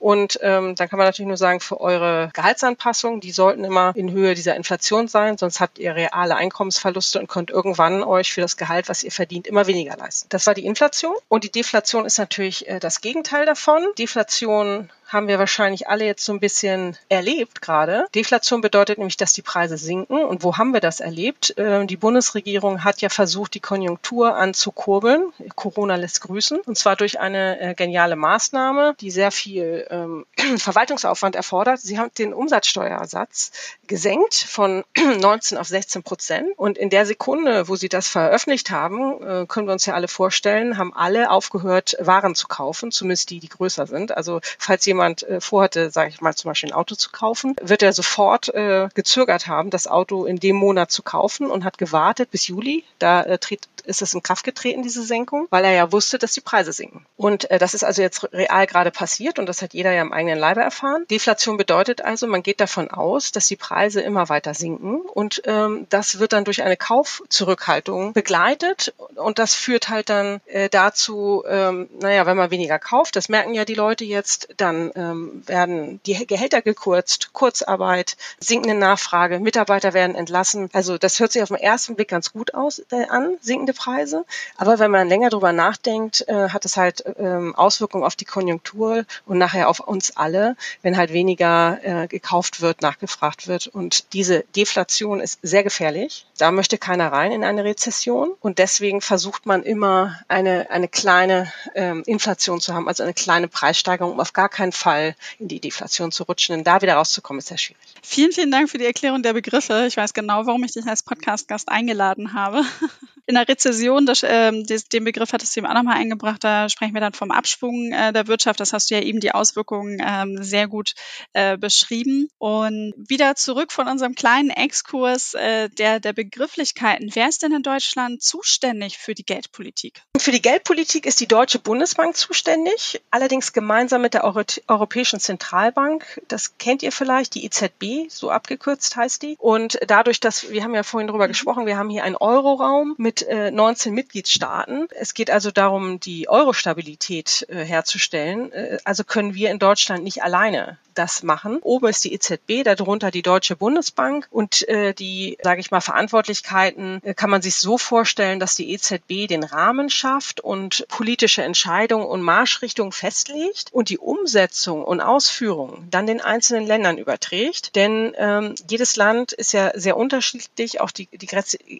Und 0.00 0.40
ähm, 0.42 0.74
dann 0.74 0.88
kann 0.88 0.98
man 0.98 1.06
natürlich 1.06 1.28
nur 1.28 1.36
sagen, 1.36 1.60
für 1.60 1.80
eure 1.80 2.30
Gehaltsanpassungen, 2.34 3.20
die 3.20 3.30
sollten 3.30 3.62
immer 3.62 3.92
in 3.94 4.10
Höhe 4.10 4.34
dieser 4.34 4.56
Inflation 4.56 5.06
sein, 5.06 5.38
sonst 5.38 5.60
habt 5.60 5.78
ihr 5.78 5.94
reale 5.94 6.34
Einkommensverluste 6.34 7.20
und 7.20 7.28
könnt 7.28 7.50
irgendwann 7.50 8.02
euch 8.02 8.32
für 8.32 8.40
das 8.40 8.56
Gehalt, 8.56 8.88
was 8.88 9.04
ihr 9.04 9.12
verdient, 9.12 9.46
immer 9.46 9.68
weniger 9.68 9.96
leisten. 9.96 10.26
Das 10.30 10.44
war 10.48 10.54
die 10.54 10.66
Inflation. 10.66 11.14
Und 11.28 11.44
die 11.44 11.52
Deflation 11.52 12.04
ist 12.04 12.18
natürlich 12.18 12.66
äh, 12.66 12.80
das 12.80 13.00
Gegenteil 13.00 13.46
davon. 13.46 13.86
Deflation 13.96 14.90
haben 15.12 15.28
wir 15.28 15.38
wahrscheinlich 15.38 15.88
alle 15.88 16.04
jetzt 16.04 16.24
so 16.24 16.32
ein 16.32 16.40
bisschen 16.40 16.96
erlebt 17.08 17.60
gerade. 17.60 18.06
Deflation 18.14 18.60
bedeutet 18.60 18.98
nämlich, 18.98 19.16
dass 19.16 19.32
die 19.32 19.42
Preise 19.42 19.76
sinken. 19.76 20.24
Und 20.24 20.42
wo 20.42 20.56
haben 20.56 20.72
wir 20.72 20.80
das 20.80 21.00
erlebt? 21.00 21.54
Ähm, 21.58 21.86
die 21.86 21.96
Bundesregierung 21.96 22.84
hat 22.84 23.00
ja 23.00 23.08
versucht, 23.08 23.54
die 23.54 23.60
Konjunktur 23.60 24.36
anzukurbeln. 24.36 25.32
Corona 25.54 25.96
lässt 25.96 26.22
grüßen. 26.22 26.60
Und 26.60 26.78
zwar 26.78 26.96
durch 26.96 27.20
eine 27.20 27.60
äh, 27.60 27.74
geniale 27.74 28.16
Maßnahme, 28.16 28.94
die 29.00 29.10
sehr 29.10 29.30
viel 29.30 29.86
ähm, 29.90 30.24
Verwaltungsaufwand 30.58 31.36
erfordert. 31.36 31.80
Sie 31.80 31.98
haben 31.98 32.10
den 32.16 32.32
Umsatzsteuersatz 32.32 33.52
gesenkt 33.86 34.34
von 34.34 34.84
19 35.20 35.58
auf 35.58 35.68
16 35.68 36.02
Prozent. 36.02 36.48
Und 36.56 36.78
in 36.78 36.90
der 36.90 37.04
Sekunde, 37.04 37.68
wo 37.68 37.76
sie 37.76 37.88
das 37.88 38.08
veröffentlicht 38.08 38.70
haben, 38.70 39.22
äh, 39.22 39.46
können 39.46 39.66
wir 39.66 39.72
uns 39.72 39.84
ja 39.84 39.94
alle 39.94 40.08
vorstellen, 40.08 40.78
haben 40.78 40.94
alle 40.94 41.30
aufgehört, 41.30 41.96
Waren 42.00 42.34
zu 42.34 42.48
kaufen, 42.48 42.90
zumindest 42.90 43.30
die, 43.30 43.40
die 43.40 43.48
größer 43.48 43.86
sind. 43.86 44.16
Also 44.16 44.40
falls 44.58 44.86
jemand 44.86 45.01
jemand 45.02 45.22
äh, 45.24 45.40
vorhatte, 45.40 45.90
sage 45.90 46.10
ich 46.10 46.20
mal 46.20 46.34
zum 46.34 46.50
Beispiel 46.50 46.70
ein 46.70 46.74
Auto 46.74 46.94
zu 46.94 47.10
kaufen, 47.10 47.56
wird 47.60 47.82
er 47.82 47.92
sofort 47.92 48.48
äh, 48.54 48.88
gezögert 48.94 49.46
haben, 49.48 49.70
das 49.70 49.86
Auto 49.86 50.24
in 50.24 50.38
dem 50.38 50.56
Monat 50.56 50.90
zu 50.90 51.02
kaufen 51.02 51.50
und 51.50 51.64
hat 51.64 51.78
gewartet 51.78 52.30
bis 52.30 52.46
Juli. 52.46 52.84
Da 52.98 53.22
äh, 53.22 53.38
tritt, 53.38 53.68
ist 53.84 54.02
es 54.02 54.14
in 54.14 54.22
Kraft 54.22 54.44
getreten, 54.44 54.82
diese 54.82 55.02
Senkung, 55.02 55.48
weil 55.50 55.64
er 55.64 55.72
ja 55.72 55.90
wusste, 55.90 56.18
dass 56.18 56.32
die 56.32 56.40
Preise 56.40 56.72
sinken. 56.72 57.04
Und 57.16 57.50
äh, 57.50 57.58
das 57.58 57.74
ist 57.74 57.82
also 57.82 58.00
jetzt 58.00 58.32
real 58.32 58.66
gerade 58.66 58.92
passiert 58.92 59.38
und 59.38 59.46
das 59.46 59.60
hat 59.60 59.74
jeder 59.74 59.92
ja 59.92 60.02
im 60.02 60.12
eigenen 60.12 60.38
Leibe 60.38 60.60
erfahren. 60.60 61.04
Deflation 61.10 61.56
bedeutet 61.56 62.02
also, 62.02 62.26
man 62.26 62.42
geht 62.42 62.60
davon 62.60 62.90
aus, 62.90 63.32
dass 63.32 63.48
die 63.48 63.56
Preise 63.56 64.00
immer 64.00 64.28
weiter 64.28 64.54
sinken 64.54 65.00
und 65.00 65.42
ähm, 65.46 65.86
das 65.90 66.20
wird 66.20 66.32
dann 66.32 66.44
durch 66.44 66.62
eine 66.62 66.76
Kaufzurückhaltung 66.76 68.12
begleitet 68.12 68.94
und 69.16 69.38
das 69.38 69.54
führt 69.54 69.88
halt 69.88 70.08
dann 70.08 70.40
äh, 70.46 70.68
dazu, 70.68 71.42
ähm, 71.48 71.88
naja, 71.98 72.26
wenn 72.26 72.36
man 72.36 72.50
weniger 72.50 72.78
kauft, 72.78 73.16
das 73.16 73.28
merken 73.28 73.54
ja 73.54 73.64
die 73.64 73.74
Leute 73.74 74.04
jetzt, 74.04 74.48
dann 74.56 74.91
ähm, 74.94 75.42
werden 75.46 76.00
die 76.06 76.26
Gehälter 76.26 76.62
gekürzt, 76.62 77.32
Kurzarbeit, 77.32 78.16
sinkende 78.38 78.76
Nachfrage, 78.76 79.40
Mitarbeiter 79.40 79.92
werden 79.92 80.16
entlassen. 80.16 80.68
Also 80.72 80.98
das 80.98 81.20
hört 81.20 81.32
sich 81.32 81.42
auf 81.42 81.48
den 81.48 81.58
ersten 81.58 81.94
Blick 81.94 82.08
ganz 82.08 82.32
gut 82.32 82.54
aus 82.54 82.80
äh, 82.90 83.06
an, 83.08 83.36
sinkende 83.40 83.72
Preise. 83.72 84.24
Aber 84.56 84.78
wenn 84.78 84.90
man 84.90 85.08
länger 85.08 85.30
drüber 85.30 85.52
nachdenkt, 85.52 86.26
äh, 86.28 86.48
hat 86.48 86.64
es 86.64 86.76
halt 86.76 87.04
ähm, 87.18 87.54
Auswirkungen 87.54 88.04
auf 88.04 88.16
die 88.16 88.24
Konjunktur 88.24 89.04
und 89.26 89.38
nachher 89.38 89.68
auf 89.68 89.80
uns 89.80 90.16
alle, 90.16 90.56
wenn 90.82 90.96
halt 90.96 91.12
weniger 91.12 91.78
äh, 91.82 92.06
gekauft 92.08 92.60
wird, 92.60 92.82
nachgefragt 92.82 93.48
wird. 93.48 93.66
Und 93.66 94.12
diese 94.12 94.44
Deflation 94.56 95.20
ist 95.20 95.38
sehr 95.42 95.62
gefährlich. 95.62 96.26
Da 96.38 96.50
möchte 96.50 96.78
keiner 96.78 97.12
rein 97.12 97.32
in 97.32 97.44
eine 97.44 97.64
Rezession. 97.64 98.34
Und 98.40 98.58
deswegen 98.58 99.00
versucht 99.00 99.46
man 99.46 99.62
immer 99.62 100.20
eine, 100.28 100.70
eine 100.70 100.88
kleine 100.88 101.52
ähm, 101.74 102.02
Inflation 102.06 102.60
zu 102.60 102.74
haben, 102.74 102.88
also 102.88 103.02
eine 103.02 103.14
kleine 103.14 103.48
Preissteigerung, 103.48 104.12
um 104.12 104.20
auf 104.20 104.32
gar 104.32 104.48
keinen 104.48 104.72
Fall 104.82 105.14
in 105.38 105.48
die 105.48 105.60
Deflation 105.60 106.10
zu 106.10 106.24
rutschen. 106.24 106.54
Denn 106.54 106.64
da 106.64 106.82
wieder 106.82 106.94
rauszukommen, 106.94 107.38
ist 107.38 107.48
sehr 107.48 107.58
schwierig. 107.58 107.82
Vielen, 108.02 108.32
vielen 108.32 108.50
Dank 108.50 108.68
für 108.68 108.78
die 108.78 108.84
Erklärung 108.84 109.22
der 109.22 109.32
Begriffe. 109.32 109.84
Ich 109.86 109.96
weiß 109.96 110.12
genau, 110.12 110.46
warum 110.46 110.64
ich 110.64 110.72
dich 110.72 110.86
als 110.86 111.02
Podcast-Gast 111.02 111.68
eingeladen 111.68 112.34
habe. 112.34 112.62
in 113.32 113.36
der 113.36 113.48
Rezession, 113.48 114.04
das, 114.04 114.22
ähm, 114.28 114.64
des, 114.64 114.88
den 114.88 115.04
Begriff 115.04 115.32
hattest 115.32 115.56
du 115.56 115.60
eben 115.60 115.66
auch 115.66 115.74
nochmal 115.74 115.96
eingebracht, 115.96 116.44
da 116.44 116.68
sprechen 116.68 116.92
wir 116.92 117.00
dann 117.00 117.14
vom 117.14 117.30
Abschwung 117.30 117.90
äh, 117.92 118.12
der 118.12 118.26
Wirtschaft. 118.26 118.60
Das 118.60 118.74
hast 118.74 118.90
du 118.90 118.94
ja 118.94 119.00
eben 119.00 119.20
die 119.20 119.32
Auswirkungen 119.32 120.02
ähm, 120.06 120.42
sehr 120.42 120.68
gut 120.68 120.94
äh, 121.32 121.56
beschrieben. 121.56 122.28
Und 122.36 122.92
wieder 122.96 123.34
zurück 123.34 123.72
von 123.72 123.88
unserem 123.88 124.14
kleinen 124.14 124.50
Exkurs 124.50 125.32
äh, 125.32 125.70
der, 125.70 125.98
der 125.98 126.12
Begrifflichkeiten. 126.12 127.10
Wer 127.14 127.28
ist 127.28 127.42
denn 127.42 127.52
in 127.52 127.62
Deutschland 127.62 128.22
zuständig 128.22 128.98
für 128.98 129.14
die 129.14 129.24
Geldpolitik? 129.24 130.02
Für 130.18 130.30
die 130.30 130.42
Geldpolitik 130.42 131.06
ist 131.06 131.20
die 131.20 131.26
Deutsche 131.26 131.58
Bundesbank 131.58 132.16
zuständig, 132.16 133.00
allerdings 133.10 133.54
gemeinsam 133.54 134.02
mit 134.02 134.12
der 134.12 134.24
Euro 134.24 134.42
Europäischen 134.68 135.20
Zentralbank. 135.20 136.20
Das 136.28 136.58
kennt 136.58 136.82
ihr 136.82 136.92
vielleicht, 136.92 137.34
die 137.34 137.44
EZB, 137.44 138.10
so 138.10 138.30
abgekürzt 138.30 138.96
heißt 138.96 139.22
die. 139.22 139.36
Und 139.38 139.78
dadurch, 139.86 140.20
dass, 140.20 140.50
wir 140.50 140.62
haben 140.62 140.74
ja 140.74 140.82
vorhin 140.82 141.06
darüber 141.06 141.26
mhm. 141.26 141.30
gesprochen, 141.30 141.66
wir 141.66 141.78
haben 141.78 141.88
hier 141.88 142.04
einen 142.04 142.16
Euroraum 142.16 142.94
mit 142.98 143.21
äh, 143.28 143.50
19 143.50 143.92
Mitgliedstaaten. 143.94 144.88
Es 144.90 145.14
geht 145.14 145.30
also 145.30 145.50
darum, 145.50 146.00
die 146.00 146.28
Euro-Stabilität 146.28 147.46
äh, 147.48 147.64
herzustellen. 147.64 148.52
Äh, 148.52 148.78
also 148.84 149.04
können 149.04 149.34
wir 149.34 149.50
in 149.50 149.58
Deutschland 149.58 150.04
nicht 150.04 150.22
alleine 150.22 150.78
das 150.94 151.22
machen. 151.22 151.58
Oben 151.62 151.88
ist 151.88 152.04
die 152.04 152.12
EZB, 152.12 152.64
darunter 152.64 153.10
die 153.10 153.22
Deutsche 153.22 153.56
Bundesbank 153.56 154.28
und 154.30 154.66
äh, 154.68 154.94
die, 154.94 155.38
sage 155.42 155.60
ich 155.60 155.70
mal, 155.70 155.80
Verantwortlichkeiten 155.80 157.00
äh, 157.02 157.14
kann 157.14 157.30
man 157.30 157.42
sich 157.42 157.56
so 157.56 157.78
vorstellen, 157.78 158.40
dass 158.40 158.54
die 158.54 158.72
EZB 158.72 159.26
den 159.28 159.44
Rahmen 159.44 159.90
schafft 159.90 160.40
und 160.40 160.86
politische 160.88 161.42
Entscheidungen 161.42 162.06
und 162.06 162.22
Marschrichtungen 162.22 162.92
festlegt 162.92 163.72
und 163.72 163.88
die 163.88 163.98
Umsetzung 163.98 164.84
und 164.84 165.00
Ausführung 165.00 165.86
dann 165.90 166.06
den 166.06 166.20
einzelnen 166.20 166.66
Ländern 166.66 166.98
überträgt. 166.98 167.74
Denn 167.74 168.12
ähm, 168.16 168.54
jedes 168.68 168.96
Land 168.96 169.32
ist 169.32 169.52
ja 169.52 169.72
sehr 169.74 169.96
unterschiedlich, 169.96 170.80
auch 170.80 170.90
die, 170.90 171.06
die 171.06 171.28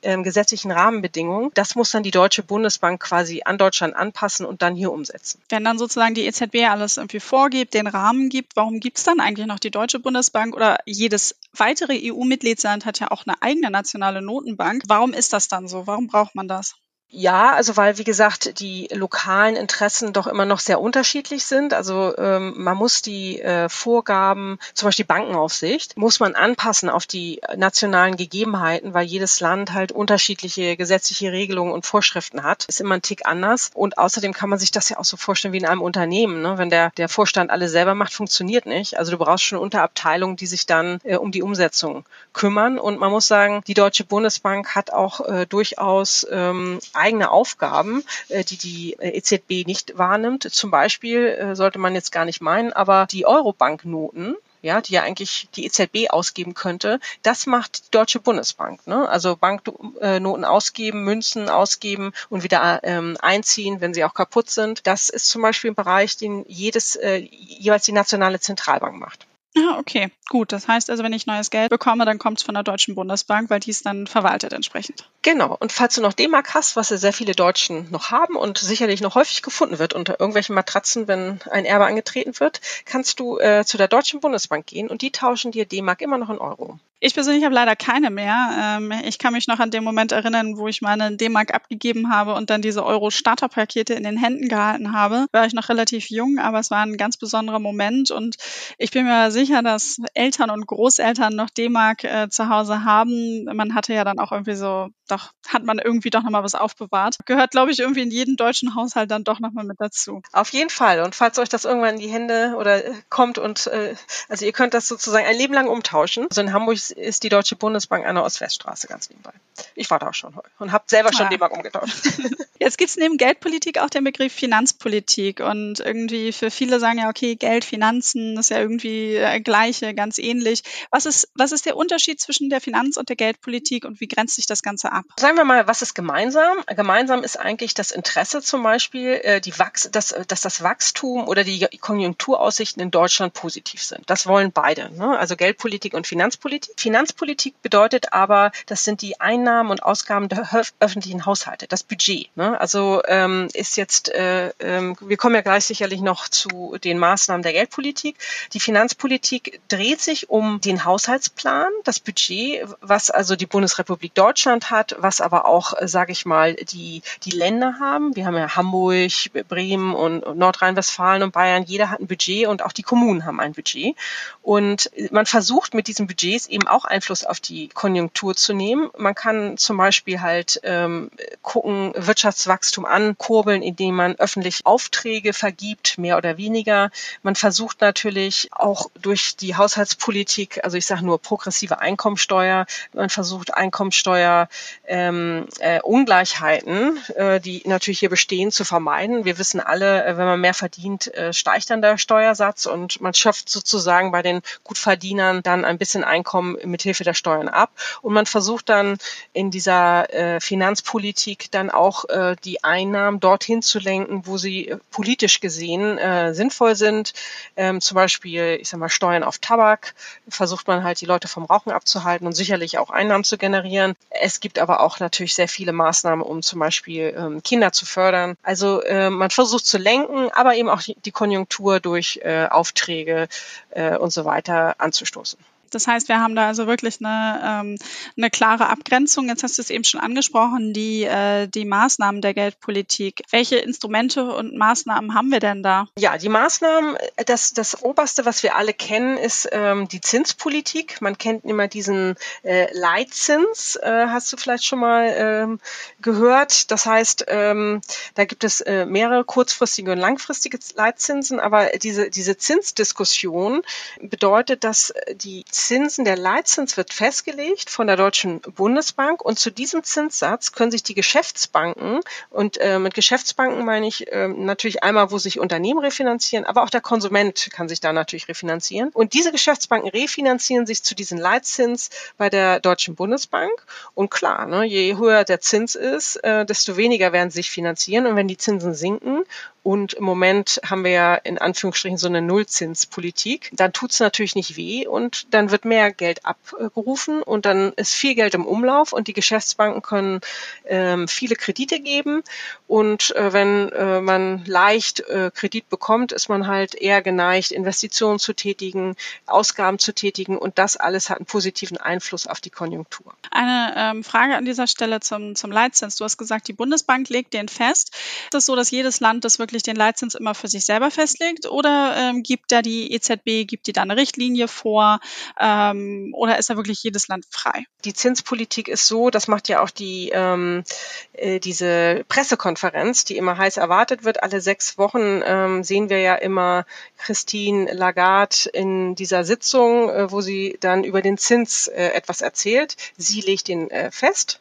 äh, 0.02 0.22
gesetzlichen 0.22 0.70
Rahmenbedingungen. 0.70 1.21
Das 1.54 1.74
muss 1.74 1.90
dann 1.90 2.02
die 2.02 2.10
Deutsche 2.10 2.42
Bundesbank 2.42 3.02
quasi 3.02 3.42
an 3.44 3.58
Deutschland 3.58 3.94
anpassen 3.94 4.46
und 4.46 4.62
dann 4.62 4.74
hier 4.74 4.92
umsetzen. 4.92 5.40
Wenn 5.48 5.64
dann 5.64 5.78
sozusagen 5.78 6.14
die 6.14 6.26
EZB 6.26 6.68
alles 6.68 6.96
irgendwie 6.96 7.20
vorgibt, 7.20 7.74
den 7.74 7.86
Rahmen 7.86 8.28
gibt, 8.28 8.56
warum 8.56 8.80
gibt 8.80 8.98
es 8.98 9.04
dann 9.04 9.20
eigentlich 9.20 9.46
noch 9.46 9.58
die 9.58 9.70
Deutsche 9.70 9.98
Bundesbank 9.98 10.54
oder 10.54 10.78
jedes 10.86 11.36
weitere 11.52 11.98
EU-Mitgliedsland 12.10 12.86
hat 12.86 13.00
ja 13.00 13.10
auch 13.10 13.26
eine 13.26 13.40
eigene 13.42 13.70
nationale 13.70 14.22
Notenbank? 14.22 14.84
Warum 14.86 15.12
ist 15.12 15.32
das 15.32 15.48
dann 15.48 15.68
so? 15.68 15.86
Warum 15.86 16.06
braucht 16.06 16.34
man 16.34 16.48
das? 16.48 16.74
Ja, 17.14 17.52
also 17.52 17.76
weil, 17.76 17.98
wie 17.98 18.04
gesagt, 18.04 18.58
die 18.58 18.88
lokalen 18.90 19.54
Interessen 19.54 20.14
doch 20.14 20.26
immer 20.26 20.46
noch 20.46 20.60
sehr 20.60 20.80
unterschiedlich 20.80 21.44
sind. 21.44 21.74
Also 21.74 22.16
ähm, 22.16 22.54
man 22.56 22.78
muss 22.78 23.02
die 23.02 23.38
äh, 23.38 23.68
Vorgaben, 23.68 24.58
zum 24.72 24.88
Beispiel 24.88 25.04
Bankenaufsicht, 25.04 25.98
muss 25.98 26.20
man 26.20 26.34
anpassen 26.34 26.88
auf 26.88 27.04
die 27.06 27.42
nationalen 27.54 28.16
Gegebenheiten, 28.16 28.94
weil 28.94 29.04
jedes 29.04 29.40
Land 29.40 29.74
halt 29.74 29.92
unterschiedliche 29.92 30.78
gesetzliche 30.78 31.32
Regelungen 31.32 31.74
und 31.74 31.84
Vorschriften 31.84 32.44
hat. 32.44 32.64
Ist 32.64 32.80
immer 32.80 32.94
ein 32.94 33.02
Tick 33.02 33.26
anders. 33.26 33.70
Und 33.74 33.98
außerdem 33.98 34.32
kann 34.32 34.48
man 34.48 34.58
sich 34.58 34.70
das 34.70 34.88
ja 34.88 34.98
auch 34.98 35.04
so 35.04 35.18
vorstellen 35.18 35.52
wie 35.52 35.58
in 35.58 35.66
einem 35.66 35.82
Unternehmen. 35.82 36.40
Ne? 36.40 36.56
Wenn 36.56 36.70
der, 36.70 36.92
der 36.96 37.10
Vorstand 37.10 37.50
alles 37.50 37.72
selber 37.72 37.94
macht, 37.94 38.14
funktioniert 38.14 38.64
nicht. 38.64 38.98
Also 38.98 39.10
du 39.10 39.18
brauchst 39.18 39.44
schon 39.44 39.58
Unterabteilungen, 39.58 40.36
die 40.36 40.46
sich 40.46 40.64
dann 40.64 40.98
äh, 41.04 41.16
um 41.16 41.30
die 41.30 41.42
Umsetzung 41.42 42.06
kümmern. 42.32 42.78
Und 42.78 42.98
man 42.98 43.10
muss 43.10 43.26
sagen, 43.28 43.62
die 43.66 43.74
Deutsche 43.74 44.04
Bundesbank 44.04 44.74
hat 44.74 44.94
auch 44.94 45.20
äh, 45.20 45.44
durchaus 45.46 46.26
ähm, 46.30 46.78
eigene 47.02 47.30
Aufgaben, 47.30 48.04
äh, 48.28 48.44
die 48.44 48.56
die 48.56 48.96
äh, 48.98 49.10
EZB 49.18 49.66
nicht 49.66 49.98
wahrnimmt. 49.98 50.44
Zum 50.44 50.70
Beispiel 50.70 51.26
äh, 51.26 51.56
sollte 51.56 51.78
man 51.78 51.94
jetzt 51.94 52.12
gar 52.12 52.24
nicht 52.24 52.40
meinen, 52.40 52.72
aber 52.72 53.06
die 53.10 53.26
Eurobanknoten, 53.26 54.36
ja, 54.62 54.80
die 54.80 54.92
ja 54.92 55.02
eigentlich 55.02 55.48
die 55.56 55.66
EZB 55.66 56.10
ausgeben 56.10 56.54
könnte, 56.54 57.00
das 57.22 57.46
macht 57.46 57.86
die 57.86 57.90
Deutsche 57.90 58.20
Bundesbank. 58.20 58.86
Ne? 58.86 59.08
Also 59.08 59.36
Banknoten 59.36 60.44
ausgeben, 60.44 61.02
Münzen 61.02 61.48
ausgeben 61.48 62.12
und 62.30 62.44
wieder 62.44 62.80
ähm, 62.84 63.16
einziehen, 63.20 63.80
wenn 63.80 63.92
sie 63.92 64.04
auch 64.04 64.14
kaputt 64.14 64.50
sind. 64.50 64.86
Das 64.86 65.08
ist 65.08 65.28
zum 65.28 65.42
Beispiel 65.42 65.72
ein 65.72 65.74
Bereich, 65.74 66.16
den 66.16 66.44
jedes 66.46 66.94
äh, 66.94 67.16
jeweils 67.16 67.84
die 67.84 67.92
nationale 67.92 68.38
Zentralbank 68.38 68.96
macht. 68.98 69.26
Ah, 69.54 69.78
okay. 69.78 70.10
Gut. 70.30 70.50
Das 70.52 70.66
heißt 70.66 70.88
also, 70.88 71.02
wenn 71.02 71.12
ich 71.12 71.26
neues 71.26 71.50
Geld 71.50 71.68
bekomme, 71.68 72.06
dann 72.06 72.18
kommt 72.18 72.38
es 72.38 72.44
von 72.44 72.54
der 72.54 72.62
Deutschen 72.62 72.94
Bundesbank, 72.94 73.50
weil 73.50 73.60
die 73.60 73.70
es 73.70 73.82
dann 73.82 74.06
verwaltet 74.06 74.52
entsprechend. 74.54 75.10
Genau. 75.20 75.56
Und 75.60 75.72
falls 75.72 75.94
du 75.94 76.00
noch 76.00 76.14
D-Mark 76.14 76.54
hast, 76.54 76.74
was 76.74 76.88
ja 76.88 76.96
sehr 76.96 77.12
viele 77.12 77.34
Deutschen 77.34 77.90
noch 77.90 78.10
haben 78.10 78.36
und 78.36 78.56
sicherlich 78.56 79.02
noch 79.02 79.14
häufig 79.14 79.42
gefunden 79.42 79.78
wird 79.78 79.92
unter 79.92 80.18
irgendwelchen 80.18 80.54
Matratzen, 80.54 81.06
wenn 81.06 81.40
ein 81.50 81.66
Erbe 81.66 81.84
angetreten 81.84 82.40
wird, 82.40 82.60
kannst 82.86 83.20
du 83.20 83.38
äh, 83.38 83.64
zu 83.66 83.76
der 83.76 83.88
Deutschen 83.88 84.20
Bundesbank 84.20 84.66
gehen 84.66 84.88
und 84.88 85.02
die 85.02 85.12
tauschen 85.12 85.52
dir 85.52 85.66
D-Mark 85.66 86.00
immer 86.00 86.18
noch 86.18 86.30
in 86.30 86.38
Euro. 86.38 86.78
Ich 87.04 87.14
persönlich 87.14 87.42
habe 87.42 87.52
leider 87.52 87.74
keine 87.74 88.10
mehr. 88.10 88.78
Ähm, 88.78 88.92
ich 89.04 89.18
kann 89.18 89.32
mich 89.32 89.48
noch 89.48 89.58
an 89.58 89.72
den 89.72 89.82
Moment 89.82 90.12
erinnern, 90.12 90.56
wo 90.56 90.68
ich 90.68 90.82
meine 90.82 91.16
D-Mark 91.16 91.52
abgegeben 91.52 92.14
habe 92.14 92.34
und 92.34 92.48
dann 92.48 92.62
diese 92.62 92.86
Euro-Starter-Pakete 92.86 93.92
in 93.94 94.04
den 94.04 94.16
Händen 94.16 94.46
gehalten 94.46 94.92
habe. 94.92 95.26
War 95.32 95.44
ich 95.44 95.52
noch 95.52 95.68
relativ 95.68 96.10
jung, 96.10 96.38
aber 96.38 96.60
es 96.60 96.70
war 96.70 96.86
ein 96.86 96.96
ganz 96.96 97.16
besonderer 97.16 97.58
Moment 97.58 98.12
und 98.12 98.36
ich 98.78 98.92
bin 98.92 99.06
mir 99.06 99.32
sicher, 99.32 99.64
dass 99.64 99.96
Eltern 100.14 100.50
und 100.50 100.64
Großeltern 100.64 101.34
noch 101.34 101.50
D-Mark 101.50 102.04
äh, 102.04 102.28
zu 102.30 102.48
Hause 102.48 102.84
haben. 102.84 103.46
Man 103.52 103.74
hatte 103.74 103.94
ja 103.94 104.04
dann 104.04 104.20
auch 104.20 104.30
irgendwie 104.30 104.54
so, 104.54 104.86
doch, 105.08 105.32
hat 105.48 105.64
man 105.64 105.80
irgendwie 105.80 106.10
doch 106.10 106.22
nochmal 106.22 106.44
was 106.44 106.54
aufbewahrt. 106.54 107.16
Gehört, 107.26 107.50
glaube 107.50 107.72
ich, 107.72 107.80
irgendwie 107.80 108.02
in 108.02 108.12
jeden 108.12 108.36
deutschen 108.36 108.76
Haushalt 108.76 109.10
dann 109.10 109.24
doch 109.24 109.40
nochmal 109.40 109.64
mit 109.64 109.78
dazu. 109.80 110.22
Auf 110.32 110.50
jeden 110.50 110.70
Fall. 110.70 111.00
Und 111.00 111.16
falls 111.16 111.36
euch 111.40 111.48
das 111.48 111.64
irgendwann 111.64 111.94
in 111.96 112.00
die 112.00 112.08
Hände 112.10 112.54
oder 112.56 112.84
äh, 112.84 112.92
kommt 113.08 113.38
und, 113.38 113.66
äh, 113.66 113.96
also 114.28 114.46
ihr 114.46 114.52
könnt 114.52 114.72
das 114.72 114.86
sozusagen 114.86 115.26
ein 115.26 115.36
Leben 115.36 115.52
lang 115.52 115.66
umtauschen. 115.66 116.28
Also 116.30 116.40
in 116.42 116.52
Hamburg 116.52 116.78
ist 116.92 117.22
die 117.22 117.28
Deutsche 117.28 117.56
Bundesbank 117.56 118.06
an 118.06 118.14
der 118.14 118.24
Ostweststraße 118.24 118.86
ganz 118.86 119.10
nebenbei. 119.10 119.32
Ich 119.74 119.90
war 119.90 119.98
da 119.98 120.08
auch 120.08 120.14
schon 120.14 120.34
und 120.58 120.72
habe 120.72 120.84
selber 120.86 121.12
schon 121.12 121.26
ja. 121.26 121.30
D-Mark 121.30 121.52
umgetauscht. 121.52 121.94
Jetzt 122.58 122.78
gibt 122.78 122.90
es 122.90 122.96
neben 122.96 123.16
Geldpolitik 123.16 123.78
auch 123.78 123.90
den 123.90 124.04
Begriff 124.04 124.32
Finanzpolitik 124.32 125.40
und 125.40 125.80
irgendwie 125.80 126.32
für 126.32 126.50
viele 126.50 126.80
sagen 126.80 126.98
ja, 126.98 127.08
okay, 127.08 127.36
Geld, 127.36 127.64
Finanzen, 127.64 128.36
das 128.36 128.46
ist 128.46 128.50
ja 128.50 128.60
irgendwie 128.60 129.16
äh, 129.16 129.40
gleiche, 129.40 129.94
ganz 129.94 130.18
ähnlich. 130.18 130.62
Was 130.90 131.06
ist, 131.06 131.28
was 131.34 131.52
ist 131.52 131.66
der 131.66 131.76
Unterschied 131.76 132.20
zwischen 132.20 132.50
der 132.50 132.60
Finanz- 132.60 132.96
und 132.96 133.08
der 133.08 133.16
Geldpolitik 133.16 133.84
und 133.84 134.00
wie 134.00 134.08
grenzt 134.08 134.36
sich 134.36 134.46
das 134.46 134.62
Ganze 134.62 134.92
ab? 134.92 135.04
Sagen 135.18 135.36
wir 135.36 135.44
mal, 135.44 135.66
was 135.66 135.82
ist 135.82 135.94
gemeinsam? 135.94 136.58
Gemeinsam 136.66 137.24
ist 137.24 137.38
eigentlich 137.38 137.74
das 137.74 137.90
Interesse 137.90 138.42
zum 138.42 138.62
Beispiel, 138.62 139.20
äh, 139.22 139.40
die 139.40 139.58
Wachs 139.58 139.90
dass, 139.90 140.14
dass 140.28 140.40
das 140.40 140.62
Wachstum 140.62 141.28
oder 141.28 141.44
die 141.44 141.66
Konjunkturaussichten 141.80 142.82
in 142.82 142.90
Deutschland 142.90 143.34
positiv 143.34 143.82
sind. 143.82 144.08
Das 144.08 144.26
wollen 144.26 144.52
beide, 144.52 144.90
ne? 144.96 145.18
also 145.18 145.36
Geldpolitik 145.36 145.94
und 145.94 146.06
Finanzpolitik. 146.06 146.76
Finanzpolitik 146.82 147.62
bedeutet 147.62 148.12
aber, 148.12 148.50
das 148.66 148.82
sind 148.82 149.02
die 149.02 149.20
Einnahmen 149.20 149.70
und 149.70 149.82
Ausgaben 149.84 150.28
der 150.28 150.66
öffentlichen 150.80 151.24
Haushalte, 151.26 151.68
das 151.68 151.84
Budget. 151.84 152.36
Ne? 152.36 152.60
Also 152.60 153.02
ähm, 153.06 153.48
ist 153.54 153.76
jetzt, 153.76 154.12
äh, 154.12 154.48
äh, 154.58 154.94
wir 155.00 155.16
kommen 155.16 155.36
ja 155.36 155.42
gleich 155.42 155.64
sicherlich 155.64 156.00
noch 156.00 156.28
zu 156.28 156.76
den 156.82 156.98
Maßnahmen 156.98 157.42
der 157.44 157.52
Geldpolitik. 157.52 158.16
Die 158.52 158.60
Finanzpolitik 158.60 159.60
dreht 159.68 160.00
sich 160.00 160.28
um 160.28 160.60
den 160.60 160.84
Haushaltsplan, 160.84 161.70
das 161.84 162.00
Budget, 162.00 162.66
was 162.80 163.10
also 163.10 163.36
die 163.36 163.46
Bundesrepublik 163.46 164.14
Deutschland 164.14 164.70
hat, 164.70 164.96
was 164.98 165.20
aber 165.20 165.46
auch, 165.46 165.74
äh, 165.80 165.86
sage 165.86 166.10
ich 166.10 166.26
mal, 166.26 166.54
die, 166.54 167.02
die 167.22 167.30
Länder 167.30 167.76
haben. 167.78 168.16
Wir 168.16 168.26
haben 168.26 168.36
ja 168.36 168.56
Hamburg, 168.56 169.12
Bremen 169.48 169.94
und, 169.94 170.36
Nordrhein-Westfalen 170.36 171.22
und 171.22 171.32
Bayern. 171.32 171.62
Jeder 171.62 171.90
hat 171.90 172.00
ein 172.00 172.08
Budget 172.08 172.48
und 172.48 172.62
auch 172.62 172.72
die 172.72 172.82
Kommunen 172.82 173.24
haben 173.24 173.38
ein 173.38 173.52
Budget. 173.52 173.94
Und 174.42 174.90
man 175.12 175.26
versucht 175.26 175.74
mit 175.74 175.86
diesen 175.86 176.08
Budgets 176.08 176.48
eben 176.48 176.66
auch 176.72 176.84
Einfluss 176.84 177.24
auf 177.24 177.40
die 177.40 177.68
Konjunktur 177.68 178.34
zu 178.34 178.52
nehmen. 178.52 178.90
Man 178.96 179.14
kann 179.14 179.56
zum 179.56 179.76
Beispiel 179.76 180.20
halt 180.20 180.60
ähm, 180.64 181.10
gucken, 181.42 181.92
Wirtschaftswachstum 181.94 182.84
ankurbeln, 182.84 183.62
indem 183.62 183.96
man 183.96 184.16
öffentlich 184.16 184.60
Aufträge 184.64 185.32
vergibt, 185.32 185.98
mehr 185.98 186.16
oder 186.16 186.36
weniger. 186.36 186.90
Man 187.22 187.36
versucht 187.36 187.80
natürlich 187.80 188.48
auch 188.52 188.90
durch 189.00 189.36
die 189.36 189.56
Haushaltspolitik, 189.56 190.64
also 190.64 190.76
ich 190.76 190.86
sage 190.86 191.04
nur 191.04 191.20
progressive 191.20 191.78
Einkommensteuer, 191.78 192.66
man 192.92 193.10
versucht 193.10 193.54
Einkommensteuer 193.54 194.48
ähm, 194.86 195.46
äh, 195.60 195.80
Ungleichheiten, 195.80 196.98
äh, 197.14 197.40
die 197.40 197.62
natürlich 197.66 198.00
hier 198.00 198.10
bestehen, 198.10 198.50
zu 198.50 198.64
vermeiden. 198.64 199.24
Wir 199.24 199.38
wissen 199.38 199.60
alle, 199.60 200.04
äh, 200.04 200.16
wenn 200.16 200.26
man 200.26 200.40
mehr 200.40 200.54
verdient, 200.54 201.12
äh, 201.14 201.32
steigt 201.32 201.70
dann 201.70 201.82
der 201.82 201.98
Steuersatz 201.98 202.66
und 202.66 203.00
man 203.00 203.14
schöpft 203.14 203.48
sozusagen 203.48 204.12
bei 204.12 204.22
den 204.22 204.42
Gutverdienern 204.64 205.42
dann 205.42 205.64
ein 205.64 205.78
bisschen 205.78 206.04
Einkommen 206.04 206.56
mit 206.64 206.82
Hilfe 206.82 207.04
der 207.04 207.14
Steuern 207.14 207.48
ab. 207.48 207.70
Und 208.00 208.12
man 208.12 208.26
versucht 208.26 208.68
dann 208.68 208.98
in 209.32 209.50
dieser 209.50 210.12
äh, 210.12 210.40
Finanzpolitik 210.40 211.50
dann 211.50 211.70
auch 211.70 212.08
äh, 212.08 212.36
die 212.44 212.64
Einnahmen 212.64 213.20
dorthin 213.20 213.62
zu 213.62 213.78
lenken, 213.78 214.26
wo 214.26 214.38
sie 214.38 214.74
politisch 214.90 215.40
gesehen 215.40 215.98
äh, 215.98 216.34
sinnvoll 216.34 216.74
sind. 216.74 217.12
Ähm, 217.56 217.80
zum 217.80 217.94
Beispiel, 217.96 218.58
ich 218.60 218.68
sag 218.68 218.80
mal, 218.80 218.88
Steuern 218.88 219.22
auf 219.22 219.38
Tabak 219.38 219.94
versucht 220.28 220.68
man 220.68 220.84
halt 220.84 221.00
die 221.00 221.06
Leute 221.06 221.28
vom 221.28 221.44
Rauchen 221.44 221.72
abzuhalten 221.72 222.26
und 222.26 222.32
sicherlich 222.32 222.78
auch 222.78 222.90
Einnahmen 222.90 223.24
zu 223.24 223.38
generieren. 223.38 223.94
Es 224.10 224.40
gibt 224.40 224.58
aber 224.58 224.80
auch 224.80 225.00
natürlich 225.00 225.34
sehr 225.34 225.48
viele 225.48 225.72
Maßnahmen, 225.72 226.24
um 226.24 226.42
zum 226.42 226.58
Beispiel 226.58 227.14
ähm, 227.16 227.42
Kinder 227.42 227.72
zu 227.72 227.86
fördern. 227.86 228.36
Also 228.42 228.82
äh, 228.82 229.10
man 229.10 229.30
versucht 229.30 229.66
zu 229.66 229.78
lenken, 229.78 230.30
aber 230.32 230.54
eben 230.54 230.68
auch 230.68 230.82
die, 230.82 230.96
die 231.04 231.12
Konjunktur 231.12 231.80
durch 231.80 232.20
äh, 232.22 232.46
Aufträge 232.46 233.28
äh, 233.70 233.96
und 233.96 234.12
so 234.12 234.24
weiter 234.24 234.74
anzustoßen. 234.78 235.38
Das 235.74 235.86
heißt, 235.86 236.08
wir 236.08 236.20
haben 236.20 236.34
da 236.34 236.46
also 236.46 236.66
wirklich 236.66 236.98
eine, 237.00 237.40
ähm, 237.44 237.78
eine 238.16 238.30
klare 238.30 238.68
Abgrenzung. 238.68 239.28
Jetzt 239.28 239.42
hast 239.42 239.58
du 239.58 239.62
es 239.62 239.70
eben 239.70 239.84
schon 239.84 240.00
angesprochen, 240.00 240.72
die, 240.72 241.04
äh, 241.04 241.46
die 241.48 241.64
Maßnahmen 241.64 242.20
der 242.20 242.34
Geldpolitik. 242.34 243.22
Welche 243.30 243.56
Instrumente 243.56 244.24
und 244.24 244.56
Maßnahmen 244.56 245.14
haben 245.14 245.30
wir 245.30 245.40
denn 245.40 245.62
da? 245.62 245.86
Ja, 245.98 246.18
die 246.18 246.28
Maßnahmen, 246.28 246.96
das, 247.26 247.52
das 247.52 247.82
Oberste, 247.82 248.24
was 248.24 248.42
wir 248.42 248.56
alle 248.56 248.74
kennen, 248.74 249.16
ist 249.16 249.48
ähm, 249.52 249.88
die 249.88 250.00
Zinspolitik. 250.00 251.00
Man 251.00 251.18
kennt 251.18 251.44
immer 251.44 251.68
diesen 251.68 252.16
äh, 252.42 252.66
Leitzins, 252.76 253.76
äh, 253.76 254.06
hast 254.08 254.32
du 254.32 254.36
vielleicht 254.36 254.64
schon 254.64 254.80
mal 254.80 255.14
ähm, 255.16 255.60
gehört. 256.00 256.70
Das 256.70 256.86
heißt, 256.86 257.26
ähm, 257.28 257.80
da 258.14 258.24
gibt 258.24 258.44
es 258.44 258.60
äh, 258.60 258.86
mehrere 258.86 259.24
kurzfristige 259.24 259.92
und 259.92 259.98
langfristige 259.98 260.58
Leitzinsen, 260.74 261.40
aber 261.40 261.70
diese, 261.78 262.10
diese 262.10 262.36
Zinsdiskussion 262.36 263.62
bedeutet, 264.00 264.64
dass 264.64 264.92
die 265.14 265.44
Zinsen, 265.66 266.04
der 266.04 266.16
Leitzins 266.16 266.76
wird 266.76 266.92
festgelegt 266.92 267.70
von 267.70 267.86
der 267.86 267.96
Deutschen 267.96 268.40
Bundesbank 268.40 269.22
und 269.24 269.38
zu 269.38 269.50
diesem 269.50 269.84
Zinssatz 269.84 270.52
können 270.52 270.72
sich 270.72 270.82
die 270.82 270.94
Geschäftsbanken 270.94 272.00
und 272.30 272.58
äh, 272.58 272.80
mit 272.80 272.94
Geschäftsbanken 272.94 273.64
meine 273.64 273.86
ich 273.86 274.10
äh, 274.10 274.26
natürlich 274.26 274.82
einmal, 274.82 275.12
wo 275.12 275.18
sich 275.18 275.38
Unternehmen 275.38 275.78
refinanzieren, 275.78 276.44
aber 276.44 276.64
auch 276.64 276.70
der 276.70 276.80
Konsument 276.80 277.48
kann 277.52 277.68
sich 277.68 277.80
da 277.80 277.92
natürlich 277.92 278.28
refinanzieren. 278.28 278.90
Und 278.92 279.14
diese 279.14 279.30
Geschäftsbanken 279.30 279.88
refinanzieren 279.88 280.66
sich 280.66 280.82
zu 280.82 280.94
diesem 280.94 281.18
Leitzins 281.18 281.90
bei 282.16 282.28
der 282.28 282.58
Deutschen 282.58 282.96
Bundesbank. 282.96 283.52
Und 283.94 284.10
klar, 284.10 284.46
ne, 284.46 284.64
je 284.64 284.96
höher 284.96 285.24
der 285.24 285.40
Zins 285.40 285.74
ist, 285.76 286.16
äh, 286.24 286.44
desto 286.44 286.76
weniger 286.76 287.12
werden 287.12 287.30
sie 287.30 287.36
sich 287.36 287.50
finanzieren. 287.50 288.06
Und 288.06 288.16
wenn 288.16 288.28
die 288.28 288.36
Zinsen 288.36 288.74
sinken 288.74 289.24
und 289.62 289.94
im 289.94 290.04
Moment 290.04 290.60
haben 290.68 290.82
wir 290.82 290.90
ja 290.90 291.14
in 291.14 291.38
Anführungsstrichen 291.38 291.96
so 291.96 292.08
eine 292.08 292.20
Nullzinspolitik. 292.20 293.50
Dann 293.52 293.72
tut 293.72 293.92
es 293.92 294.00
natürlich 294.00 294.34
nicht 294.34 294.56
weh 294.56 294.88
und 294.88 295.32
dann 295.32 295.52
wird 295.52 295.64
mehr 295.64 295.92
Geld 295.92 296.26
abgerufen 296.26 297.22
und 297.22 297.46
dann 297.46 297.72
ist 297.74 297.94
viel 297.94 298.16
Geld 298.16 298.34
im 298.34 298.44
Umlauf 298.44 298.92
und 298.92 299.06
die 299.06 299.12
Geschäftsbanken 299.12 299.82
können 299.82 300.20
ähm, 300.64 301.06
viele 301.06 301.36
Kredite 301.36 301.78
geben. 301.78 302.24
Und 302.66 303.14
äh, 303.14 303.32
wenn 303.32 303.68
äh, 303.70 304.00
man 304.00 304.44
leicht 304.46 305.00
äh, 305.00 305.30
Kredit 305.32 305.68
bekommt, 305.68 306.10
ist 306.10 306.28
man 306.28 306.48
halt 306.48 306.74
eher 306.74 307.00
geneigt, 307.00 307.52
Investitionen 307.52 308.18
zu 308.18 308.32
tätigen, 308.32 308.96
Ausgaben 309.26 309.78
zu 309.78 309.94
tätigen 309.94 310.38
und 310.38 310.58
das 310.58 310.76
alles 310.76 311.08
hat 311.08 311.18
einen 311.18 311.26
positiven 311.26 311.76
Einfluss 311.76 312.26
auf 312.26 312.40
die 312.40 312.50
Konjunktur. 312.50 313.14
Eine 313.30 313.74
ähm, 313.76 314.04
Frage 314.04 314.34
an 314.34 314.44
dieser 314.44 314.66
Stelle 314.66 314.98
zum, 314.98 315.36
zum 315.36 315.52
Leitzins. 315.52 315.96
Du 315.96 316.04
hast 316.04 316.16
gesagt, 316.16 316.48
die 316.48 316.52
Bundesbank 316.52 317.08
legt 317.10 317.32
den 317.32 317.48
fest. 317.48 317.94
Ist 318.24 318.34
es 318.34 318.46
so, 318.46 318.56
dass 318.56 318.72
jedes 318.72 318.98
Land 318.98 319.24
das 319.24 319.38
wirklich 319.38 319.51
wirklich 319.52 319.62
den 319.62 319.76
Leitzins 319.76 320.14
immer 320.14 320.34
für 320.34 320.48
sich 320.48 320.64
selber 320.64 320.90
festlegt 320.90 321.46
oder 321.46 321.94
ähm, 321.96 322.22
gibt 322.22 322.50
da 322.52 322.62
die 322.62 322.92
EZB, 322.92 323.46
gibt 323.46 323.66
die 323.66 323.72
da 323.72 323.82
eine 323.82 323.96
Richtlinie 323.96 324.48
vor 324.48 324.98
ähm, 325.38 326.12
oder 326.16 326.38
ist 326.38 326.48
da 326.48 326.56
wirklich 326.56 326.82
jedes 326.82 327.08
Land 327.08 327.26
frei? 327.30 327.64
Die 327.84 327.92
Zinspolitik 327.92 328.68
ist 328.68 328.86
so, 328.86 329.10
das 329.10 329.28
macht 329.28 329.48
ja 329.48 329.62
auch 329.62 329.70
die 329.70 330.10
ähm, 330.14 330.64
äh, 331.12 331.38
diese 331.38 332.04
Pressekonferenz, 332.08 333.04
die 333.04 333.16
immer 333.16 333.36
heiß 333.36 333.58
erwartet 333.58 334.04
wird. 334.04 334.22
Alle 334.22 334.40
sechs 334.40 334.78
Wochen 334.78 335.20
ähm, 335.24 335.62
sehen 335.62 335.90
wir 335.90 336.00
ja 336.00 336.14
immer 336.14 336.64
Christine 336.96 337.72
Lagarde 337.72 338.48
in 338.52 338.94
dieser 338.94 339.24
Sitzung, 339.24 339.90
äh, 339.90 340.10
wo 340.10 340.22
sie 340.22 340.56
dann 340.60 340.84
über 340.84 341.02
den 341.02 341.18
Zins 341.18 341.66
äh, 341.66 341.88
etwas 341.88 342.22
erzählt. 342.22 342.76
Sie 342.96 343.20
legt 343.20 343.48
den 343.48 343.70
äh, 343.70 343.90
fest 343.90 344.40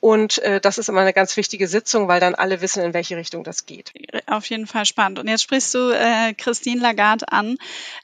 und 0.00 0.38
äh, 0.38 0.60
das 0.60 0.78
ist 0.78 0.88
immer 0.88 1.00
eine 1.00 1.12
ganz 1.12 1.36
wichtige 1.36 1.68
Sitzung, 1.68 2.08
weil 2.08 2.20
dann 2.20 2.34
alle 2.34 2.60
wissen, 2.60 2.82
in 2.82 2.94
welche 2.94 3.16
Richtung 3.16 3.44
das 3.44 3.66
geht. 3.66 3.92
Auf 4.26 4.46
jeden 4.46 4.66
Fall 4.66 4.84
spannend. 4.84 5.18
Und 5.18 5.28
jetzt 5.28 5.42
sprichst 5.42 5.74
du 5.74 5.90
äh, 5.90 6.34
Christine 6.34 6.80
Lagarde 6.80 7.30
an. 7.32 7.56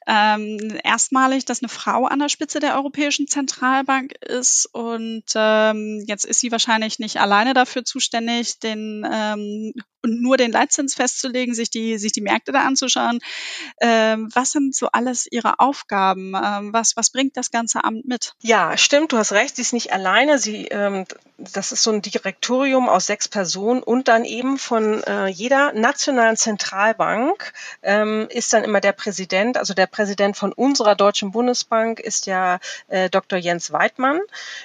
Ähm, 0.06 0.78
erstmalig, 0.82 1.44
dass 1.44 1.62
eine 1.62 1.68
Frau 1.68 2.06
an 2.06 2.18
der 2.18 2.28
Spitze 2.28 2.60
der 2.60 2.76
Europäischen 2.76 3.28
Zentralbank 3.28 4.12
ist. 4.22 4.68
Und 4.72 5.24
ähm, 5.34 6.04
jetzt 6.06 6.24
ist 6.24 6.40
sie 6.40 6.50
wahrscheinlich 6.50 6.98
nicht 6.98 7.18
alleine 7.20 7.54
dafür 7.54 7.84
zuständig, 7.84 8.58
den 8.58 9.06
ähm, 9.10 9.72
und 10.02 10.20
nur 10.20 10.36
den 10.36 10.52
Leitzins 10.52 10.94
festzulegen, 10.94 11.54
sich 11.54 11.70
die, 11.70 11.96
sich 11.96 12.12
die 12.12 12.20
Märkte 12.20 12.52
da 12.52 12.62
anzuschauen. 12.62 13.20
Ähm, 13.80 14.28
was 14.34 14.52
sind 14.52 14.74
so 14.74 14.88
alles 14.92 15.26
Ihre 15.30 15.60
Aufgaben? 15.60 16.34
Ähm, 16.34 16.72
was, 16.72 16.96
was 16.96 17.10
bringt 17.10 17.36
das 17.36 17.50
ganze 17.50 17.84
Amt 17.84 18.06
mit? 18.06 18.34
Ja, 18.40 18.76
stimmt, 18.76 19.12
du 19.12 19.16
hast 19.16 19.32
recht, 19.32 19.56
sie 19.56 19.62
ist 19.62 19.72
nicht 19.72 19.92
alleine. 19.92 20.38
Sie, 20.38 20.66
ähm, 20.66 21.04
das 21.38 21.72
ist 21.72 21.81
so 21.82 21.90
ein 21.90 22.02
Direktorium 22.02 22.88
aus 22.88 23.06
sechs 23.06 23.28
Personen 23.28 23.82
und 23.82 24.08
dann 24.08 24.24
eben 24.24 24.58
von 24.58 25.02
äh, 25.04 25.26
jeder 25.26 25.72
nationalen 25.72 26.36
Zentralbank 26.36 27.52
ähm, 27.82 28.26
ist 28.30 28.52
dann 28.52 28.64
immer 28.64 28.80
der 28.80 28.92
Präsident, 28.92 29.56
also 29.56 29.74
der 29.74 29.86
Präsident 29.86 30.36
von 30.36 30.52
unserer 30.52 30.94
Deutschen 30.94 31.32
Bundesbank 31.32 32.00
ist 32.00 32.26
ja 32.26 32.58
äh, 32.88 33.10
Dr. 33.10 33.38
Jens 33.38 33.72
Weidmann. 33.72 34.20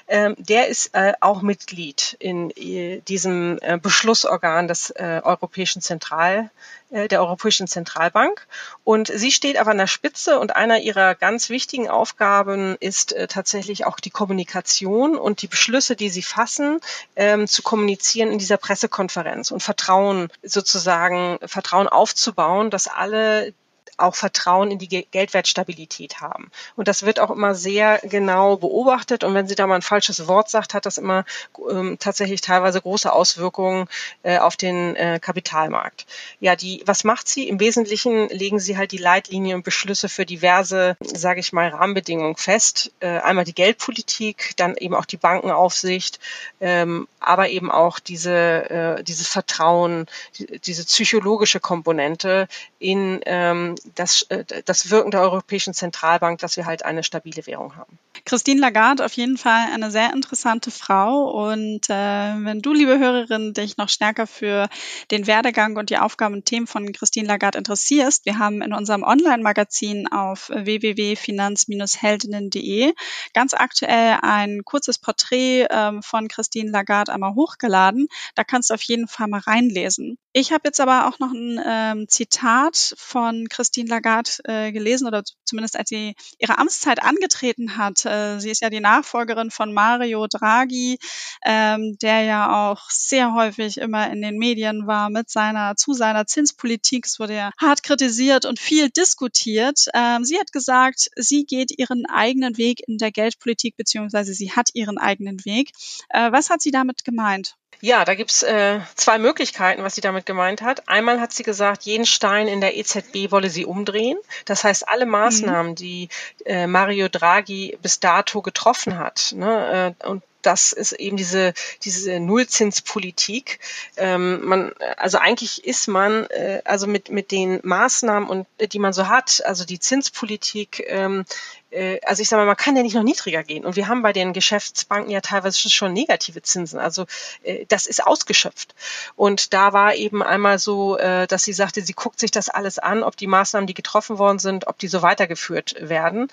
Ähm, 0.07 0.35
der 0.37 0.67
ist 0.67 0.93
äh, 0.93 1.13
auch 1.19 1.41
Mitglied 1.41 2.15
in 2.19 2.51
äh, 2.51 3.01
diesem 3.07 3.59
äh, 3.61 3.77
Beschlussorgan 3.77 4.67
des 4.67 4.91
äh, 4.91 5.21
Europäischen 5.23 5.81
Zentral, 5.81 6.49
äh, 6.86 6.86
der 6.89 7.21
Europäischen 7.21 7.67
Zentralbank. 7.67 8.47
Und 8.83 9.11
sie 9.13 9.31
steht 9.31 9.57
aber 9.57 9.71
an 9.71 9.77
der 9.77 9.87
Spitze 9.87 10.39
und 10.39 10.55
einer 10.55 10.79
ihrer 10.79 11.15
ganz 11.15 11.49
wichtigen 11.49 11.89
Aufgaben 11.89 12.77
ist 12.79 13.13
äh, 13.13 13.27
tatsächlich 13.27 13.85
auch 13.85 13.99
die 13.99 14.09
Kommunikation 14.09 15.17
und 15.17 15.41
die 15.41 15.47
Beschlüsse, 15.47 15.95
die 15.95 16.09
sie 16.09 16.21
fassen, 16.21 16.79
ähm, 17.15 17.47
zu 17.47 17.61
kommunizieren 17.61 18.31
in 18.31 18.39
dieser 18.39 18.57
Pressekonferenz 18.57 19.51
und 19.51 19.61
Vertrauen 19.61 20.29
sozusagen, 20.43 21.39
Vertrauen 21.45 21.87
aufzubauen, 21.87 22.69
dass 22.69 22.87
alle 22.87 23.53
auch 23.97 24.15
Vertrauen 24.15 24.71
in 24.71 24.77
die 24.79 24.87
Geldwertstabilität 24.87 26.21
haben. 26.21 26.51
Und 26.75 26.87
das 26.87 27.03
wird 27.03 27.19
auch 27.19 27.31
immer 27.31 27.55
sehr 27.55 27.99
genau 28.03 28.57
beobachtet. 28.57 29.23
Und 29.23 29.33
wenn 29.33 29.47
sie 29.47 29.55
da 29.55 29.67
mal 29.67 29.75
ein 29.75 29.81
falsches 29.81 30.27
Wort 30.27 30.49
sagt, 30.49 30.73
hat 30.73 30.85
das 30.85 30.97
immer 30.97 31.25
ähm, 31.69 31.97
tatsächlich 31.99 32.41
teilweise 32.41 32.81
große 32.81 33.11
Auswirkungen 33.11 33.87
äh, 34.23 34.37
auf 34.37 34.55
den 34.55 34.95
äh, 34.95 35.19
Kapitalmarkt. 35.19 36.05
Ja, 36.39 36.55
die, 36.55 36.83
was 36.85 37.03
macht 37.03 37.27
sie? 37.27 37.47
Im 37.47 37.59
Wesentlichen 37.59 38.29
legen 38.29 38.59
sie 38.59 38.77
halt 38.77 38.91
die 38.91 38.97
Leitlinien 38.97 39.57
und 39.57 39.63
Beschlüsse 39.63 40.09
für 40.09 40.25
diverse, 40.25 40.95
sage 41.01 41.39
ich 41.39 41.51
mal, 41.51 41.69
Rahmenbedingungen 41.69 42.35
fest. 42.35 42.91
Äh, 42.99 43.19
einmal 43.19 43.45
die 43.45 43.55
Geldpolitik, 43.55 44.53
dann 44.57 44.77
eben 44.77 44.93
auch 44.93 45.05
die 45.05 45.17
Bankenaufsicht, 45.17 46.19
ähm, 46.61 47.07
aber 47.19 47.49
eben 47.49 47.71
auch 47.71 47.99
diese, 47.99 48.69
äh, 48.69 49.03
dieses 49.03 49.27
Vertrauen, 49.27 50.05
die, 50.37 50.59
diese 50.59 50.85
psychologische 50.85 51.59
Komponente 51.59 52.47
in 52.79 53.21
ähm, 53.25 53.75
das, 53.95 54.23
äh, 54.29 54.45
das 54.65 54.89
Wirken 54.89 55.11
der 55.11 55.21
Europäischen 55.21 55.73
Zentralbank, 55.73 56.39
dass 56.39 56.57
wir 56.57 56.65
halt 56.65 56.83
eine 56.85 57.03
stabile 57.03 57.45
Währung 57.45 57.75
haben. 57.75 57.99
Christine 58.25 58.59
Lagarde 58.59 59.05
auf 59.05 59.13
jeden 59.13 59.37
Fall 59.37 59.67
eine 59.73 59.91
sehr 59.91 60.11
interessante 60.13 60.71
Frau. 60.71 61.47
Und 61.47 61.89
äh, 61.89 61.93
wenn 61.93 62.61
du, 62.61 62.73
liebe 62.73 62.99
Hörerin, 62.99 63.53
dich 63.53 63.77
noch 63.77 63.87
stärker 63.89 64.27
für 64.27 64.67
den 65.11 65.27
Werdegang 65.27 65.77
und 65.77 65.89
die 65.89 65.97
Aufgaben 65.97 66.35
und 66.35 66.45
Themen 66.45 66.67
von 66.67 66.91
Christine 66.91 67.27
Lagarde 67.27 67.57
interessierst, 67.57 68.25
wir 68.25 68.37
haben 68.39 68.61
in 68.61 68.73
unserem 68.73 69.03
Online-Magazin 69.03 70.07
auf 70.07 70.49
www.finanz-heldinnen.de 70.49 72.93
ganz 73.33 73.53
aktuell 73.53 74.17
ein 74.21 74.65
kurzes 74.65 74.99
Porträt 74.99 75.67
ähm, 75.69 76.03
von 76.03 76.27
Christine 76.27 76.71
Lagarde 76.71 77.13
einmal 77.13 77.35
hochgeladen. 77.35 78.09
Da 78.35 78.43
kannst 78.43 78.69
du 78.69 78.73
auf 78.73 78.81
jeden 78.81 79.07
Fall 79.07 79.27
mal 79.27 79.39
reinlesen. 79.39 80.17
Ich 80.33 80.51
habe 80.51 80.63
jetzt 80.65 80.81
aber 80.81 81.07
auch 81.07 81.19
noch 81.19 81.31
ein 81.31 81.61
ähm, 81.65 82.07
Zitat 82.07 82.95
von 82.97 83.47
Christine 83.49 83.76
Lagarde 83.85 84.31
äh, 84.45 84.71
gelesen 84.71 85.07
oder 85.07 85.21
zumindest 85.45 85.77
als 85.77 85.89
sie 85.89 86.15
ihre 86.39 86.57
Amtszeit 86.57 87.03
angetreten 87.03 87.77
hat. 87.77 88.03
Äh, 88.05 88.39
sie 88.39 88.49
ist 88.49 88.61
ja 88.61 88.71
die 88.71 88.79
Nachfolgerin 88.79 89.51
von 89.51 89.73
Mario 89.73 90.25
Draghi, 90.27 90.97
ähm, 91.45 91.97
der 92.01 92.23
ja 92.23 92.71
auch 92.71 92.89
sehr 92.89 93.33
häufig 93.33 93.77
immer 93.77 94.09
in 94.09 94.21
den 94.23 94.37
Medien 94.37 94.87
war 94.87 95.09
mit 95.09 95.29
seiner 95.29 95.75
zu 95.75 95.93
seiner 95.93 96.25
Zinspolitik. 96.25 97.05
Es 97.05 97.19
wurde 97.19 97.35
ja 97.35 97.51
hart 97.61 97.83
kritisiert 97.83 98.45
und 98.45 98.59
viel 98.59 98.89
diskutiert. 98.89 99.85
Ähm, 99.93 100.23
sie 100.23 100.39
hat 100.39 100.51
gesagt, 100.51 101.09
sie 101.15 101.45
geht 101.45 101.77
ihren 101.77 102.05
eigenen 102.07 102.57
Weg 102.57 102.81
in 102.87 102.97
der 102.97 103.11
Geldpolitik 103.11 103.77
beziehungsweise 103.77 104.33
sie 104.33 104.51
hat 104.51 104.69
ihren 104.73 104.97
eigenen 104.97 105.43
Weg. 105.45 105.71
Äh, 106.09 106.31
was 106.31 106.49
hat 106.49 106.61
sie 106.61 106.71
damit 106.71 107.03
gemeint? 107.03 107.55
Ja, 107.79 108.05
da 108.05 108.15
gibt's 108.15 108.41
äh, 108.41 108.79
zwei 108.95 109.19
Möglichkeiten, 109.19 109.83
was 109.83 109.93
sie 109.95 110.01
damit 110.01 110.25
gemeint 110.25 110.61
hat. 110.61 110.87
Einmal 110.89 111.21
hat 111.21 111.31
sie 111.31 111.43
gesagt, 111.43 111.83
jeden 111.83 112.05
Stein 112.07 112.47
in 112.47 112.59
der 112.59 112.75
EZB 112.75 113.31
wolle 113.31 113.49
sie 113.49 113.65
umdrehen. 113.65 114.17
Das 114.45 114.63
heißt, 114.63 114.89
alle 114.89 115.05
Maßnahmen, 115.05 115.73
mhm. 115.73 115.75
die 115.75 116.09
äh, 116.45 116.65
Mario 116.65 117.07
Draghi 117.07 117.77
bis 117.81 117.99
dato 117.99 118.41
getroffen 118.41 118.97
hat, 118.97 119.33
ne, 119.35 119.95
äh, 120.01 120.07
und 120.07 120.23
das 120.41 120.71
ist 120.71 120.93
eben 120.93 121.17
diese, 121.17 121.53
diese 121.83 122.19
Nullzinspolitik. 122.19 123.59
Ähm, 123.97 124.45
man, 124.45 124.71
also 124.97 125.17
eigentlich 125.17 125.65
ist 125.65 125.87
man, 125.87 126.25
äh, 126.27 126.61
also 126.65 126.87
mit, 126.87 127.09
mit 127.09 127.31
den 127.31 127.59
Maßnahmen 127.63 128.29
und 128.29 128.47
die 128.71 128.79
man 128.79 128.93
so 128.93 129.07
hat, 129.07 129.41
also 129.45 129.65
die 129.65 129.79
Zinspolitik, 129.79 130.83
ähm, 130.87 131.25
äh, 131.71 131.99
also 132.03 132.21
ich 132.21 132.29
sage 132.29 132.41
mal, 132.41 132.47
man 132.47 132.57
kann 132.57 132.75
ja 132.75 132.83
nicht 132.83 132.95
noch 132.95 133.03
niedriger 133.03 133.43
gehen. 133.43 133.65
Und 133.65 133.75
wir 133.75 133.87
haben 133.87 134.01
bei 134.01 134.13
den 134.13 134.33
Geschäftsbanken 134.33 135.11
ja 135.11 135.21
teilweise 135.21 135.69
schon 135.69 135.93
negative 135.93 136.41
Zinsen. 136.41 136.79
Also 136.79 137.05
äh, 137.43 137.65
das 137.67 137.85
ist 137.85 138.05
ausgeschöpft. 138.05 138.75
Und 139.15 139.53
da 139.53 139.73
war 139.73 139.95
eben 139.95 140.23
einmal 140.23 140.59
so, 140.59 140.97
äh, 140.97 141.27
dass 141.27 141.43
sie 141.43 141.53
sagte, 141.53 141.81
sie 141.81 141.93
guckt 141.93 142.19
sich 142.19 142.31
das 142.31 142.49
alles 142.49 142.79
an, 142.79 143.03
ob 143.03 143.17
die 143.17 143.27
Maßnahmen, 143.27 143.67
die 143.67 143.73
getroffen 143.73 144.17
worden 144.17 144.39
sind, 144.39 144.67
ob 144.67 144.77
die 144.77 144.87
so 144.87 145.01
weitergeführt 145.01 145.75
werden. 145.79 146.27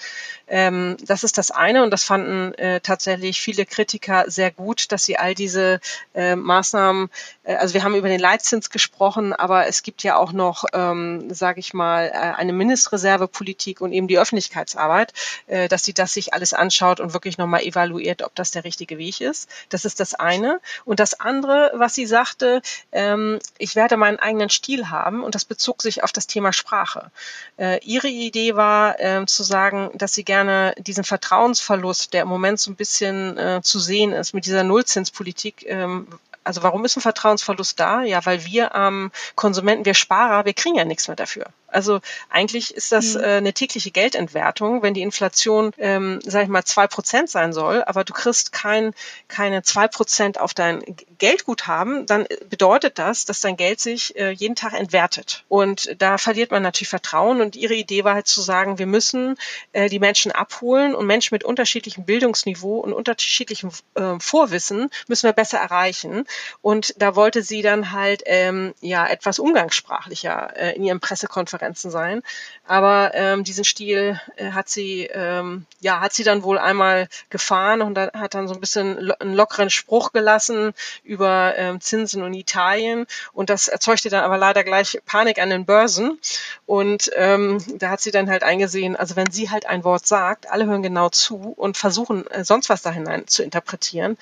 Ähm, 0.47 0.97
das 1.05 1.25
ist 1.25 1.39
das 1.39 1.51
eine. 1.51 1.83
Und 1.83 1.91
das 1.91 2.05
fanden 2.05 2.53
tatsächlich 2.83 3.41
viele 3.41 3.67
Kritiker 3.67 3.94
sehr 4.27 4.51
gut, 4.51 4.93
dass 4.93 5.05
sie 5.05 5.19
all 5.19 5.35
diese 5.35 5.81
Maßnahmen, 6.15 7.11
also 7.45 7.75
wir 7.75 7.83
haben 7.83 7.95
über 7.95 8.09
den 8.09 8.21
Leitzins 8.21 8.71
gesprochen, 8.71 9.33
aber 9.33 9.67
es 9.67 9.83
gibt 9.83 10.03
ja 10.03 10.17
auch 10.17 10.33
noch, 10.33 10.65
ähm, 10.73 11.33
sage 11.33 11.61
ich 11.61 11.75
mal, 11.75 12.11
eine 12.13 12.53
Mindestreservepolitik 12.53 13.81
und 13.81 13.93
eben 13.93 14.09
die 14.09 14.19
Öffentlichkeitsarbeit. 14.19 15.13
Äh, 15.47 15.69
dass 15.69 15.85
sie 15.85 15.93
das 15.93 16.15
sich 16.15 16.35
alles 16.35 16.53
anschaut 16.53 17.01
und 17.01 17.13
wirklich 17.13 17.39
nochmal 17.39 17.63
evaluiert, 17.63 18.23
ob 18.23 18.35
das 18.35 18.51
der 18.51 18.65
richtige 18.65 18.99
Weg 18.99 19.21
ist. 19.21 19.49
Das 19.69 19.85
ist 19.85 20.01
das 20.01 20.15
eine. 20.15 20.61
Und 20.85 21.01
das 21.01 21.21
andere, 21.21 21.73
was 21.75 21.95
sie 21.95 22.07
sagte, 22.07 22.63
ähm, 22.93 23.39
ich 23.59 23.77
werde 23.77 23.97
meinen 23.97 24.19
eigenen 24.19 24.51
Stil 24.51 24.91
haben 24.91 25.23
und 25.23 25.35
das 25.35 25.45
bezog 25.45 25.83
sich 25.83 26.03
auf 26.03 26.13
das 26.13 26.27
Thema 26.27 26.53
Sprache. 26.53 27.11
Äh, 27.57 27.79
ihre 27.85 28.09
Idee 28.09 28.57
war 28.57 28.99
ähm, 29.01 29.27
zu 29.27 29.43
sagen, 29.43 29.91
dass 29.95 30.15
sie 30.15 30.25
gerne 30.25 30.75
diesen 30.79 31.05
Vertrauensverlust, 31.05 32.13
der 32.15 32.23
im 32.23 32.29
Moment 32.29 32.59
so 32.59 32.71
ein 32.71 32.77
bisschen 32.77 33.37
äh, 33.39 33.61
zu 33.63 33.79
sehen 33.85 34.13
ist 34.13 34.33
mit 34.33 34.47
dieser 34.47 34.65
Nullzinspolitik, 34.65 35.65
ähm, 35.69 36.07
also 36.45 36.63
warum 36.63 36.85
ist 36.85 36.97
ein 36.97 37.01
Vertrauensverlust 37.01 37.81
da? 37.81 38.03
Ja, 38.03 38.25
weil 38.27 38.45
wir 38.45 38.73
ähm, 38.75 39.11
Konsumenten, 39.35 39.87
wir 39.87 39.95
Sparer, 39.95 40.45
wir 40.45 40.53
kriegen 40.53 40.77
ja 40.77 40.85
nichts 40.85 41.09
mehr 41.09 41.17
dafür. 41.17 41.47
Also 41.75 42.01
eigentlich 42.31 42.75
ist 42.75 42.93
das 42.93 43.15
mhm. 43.15 43.21
äh, 43.21 43.27
eine 43.37 43.53
tägliche 43.53 43.91
Geldentwertung, 43.91 44.83
wenn 44.83 44.95
die 44.95 45.03
Inflation, 45.03 45.73
ähm, 45.79 46.21
sag 46.25 46.45
ich 46.45 46.49
mal, 46.49 46.65
zwei 46.65 46.87
Prozent 46.87 47.29
sein 47.29 47.53
soll, 47.53 47.83
aber 47.85 48.05
du 48.05 48.13
kriegst 48.13 48.53
kein, 48.53 48.95
keine 49.29 49.63
zwei 49.63 49.89
Prozent 49.89 50.41
auf 50.41 50.55
dein 50.55 50.83
Geldguthaben, 51.19 52.07
dann 52.07 52.27
bedeutet 52.49 52.99
das, 52.99 53.25
dass 53.25 53.41
dein 53.41 53.57
Geld 53.57 53.81
sich 53.81 54.17
äh, 54.17 54.31
jeden 54.31 54.55
Tag 54.55 54.73
entwertet. 54.75 55.45
Und 55.49 55.97
da 55.99 56.17
verliert 56.19 56.53
man 56.53 56.63
natürlich 56.63 56.89
Vertrauen. 56.89 57.41
Und 57.41 57.57
ihre 57.57 57.75
Idee 57.75 58.05
war 58.05 58.15
halt 58.15 58.29
zu 58.29 58.41
sagen, 58.41 58.79
wir 58.79 58.87
müssen 58.87 59.37
äh, 59.73 59.89
die 59.89 59.99
Menschen 59.99 60.33
abholen 60.33 60.95
und 60.95 61.07
Menschen 61.07 61.35
mit 61.35 61.45
unterschiedlichem 61.45 62.05
Bildungsniveau 62.05 62.79
und 62.79 62.93
unterschiedlichem 62.93 63.71
äh, 63.95 64.15
Vorwissen 64.21 64.91
müssen 65.09 65.27
wir 65.27 65.33
besser 65.33 65.59
erreichen. 65.59 66.25
Und 66.63 66.95
da 66.99 67.17
wollte 67.17 67.43
sie 67.43 67.63
dann 67.63 67.91
halt 67.91 68.23
ähm, 68.27 68.75
ja 68.81 69.07
etwas 69.07 69.39
umgangssprachlicher 69.39 70.57
äh, 70.57 70.77
in 70.77 70.85
ihren 70.85 71.01
Pressekonferenzen 71.01 71.64
Grenzen 71.65 71.91
sein. 71.91 72.23
Aber 72.67 73.13
ähm, 73.15 73.45
diesen 73.45 73.65
Stil 73.65 74.21
äh, 74.37 74.53
hat 74.53 74.69
sie, 74.69 75.09
ähm, 75.13 75.67
ja, 75.81 76.01
hat 76.01 76.13
sie 76.13 76.25
dann 76.25 76.43
wohl 76.43 76.59
einmal 76.59 77.09
gefahren 77.31 77.83
und 77.83 77.99
hat 77.99 78.35
dann 78.35 78.49
so 78.49 78.55
ein 78.55 78.61
bisschen 78.61 78.99
lo 79.01 79.15
einen 79.19 79.35
lockeren 79.35 79.71
Spruch 79.71 80.13
gelassen 80.13 80.73
über 81.03 81.55
ähm, 81.57 81.81
Zinsen 81.81 82.23
und 82.23 82.35
Italien. 82.35 83.07
Und 83.33 83.51
das 83.51 83.69
erzeugte 83.69 84.11
dann 84.11 84.25
aber 84.25 84.39
leider 84.39 84.65
gleich 84.65 85.01
Panik 85.07 85.39
an 85.41 85.51
den 85.51 85.65
Börsen. 85.65 86.19
Und 86.67 87.11
ähm, 87.15 87.59
da 87.79 87.91
hat 87.91 88.01
sie 88.01 88.11
dann 88.11 88.31
halt 88.31 88.43
eingesehen, 88.43 88.97
also 88.97 89.17
wenn 89.17 89.31
sie 89.31 89.51
halt 89.51 89.67
ein 89.67 89.85
Wort 89.85 90.07
sagt, 90.07 90.51
alle 90.51 90.67
hören 90.67 90.83
genau 90.83 91.09
zu 91.09 91.55
und 91.57 91.77
versuchen 91.77 92.27
äh, 92.29 92.45
sonst 92.45 92.69
was 92.69 92.83
da 92.83 92.91
hinein 92.91 93.27
zu 93.27 93.43
interpretieren, 93.43 94.17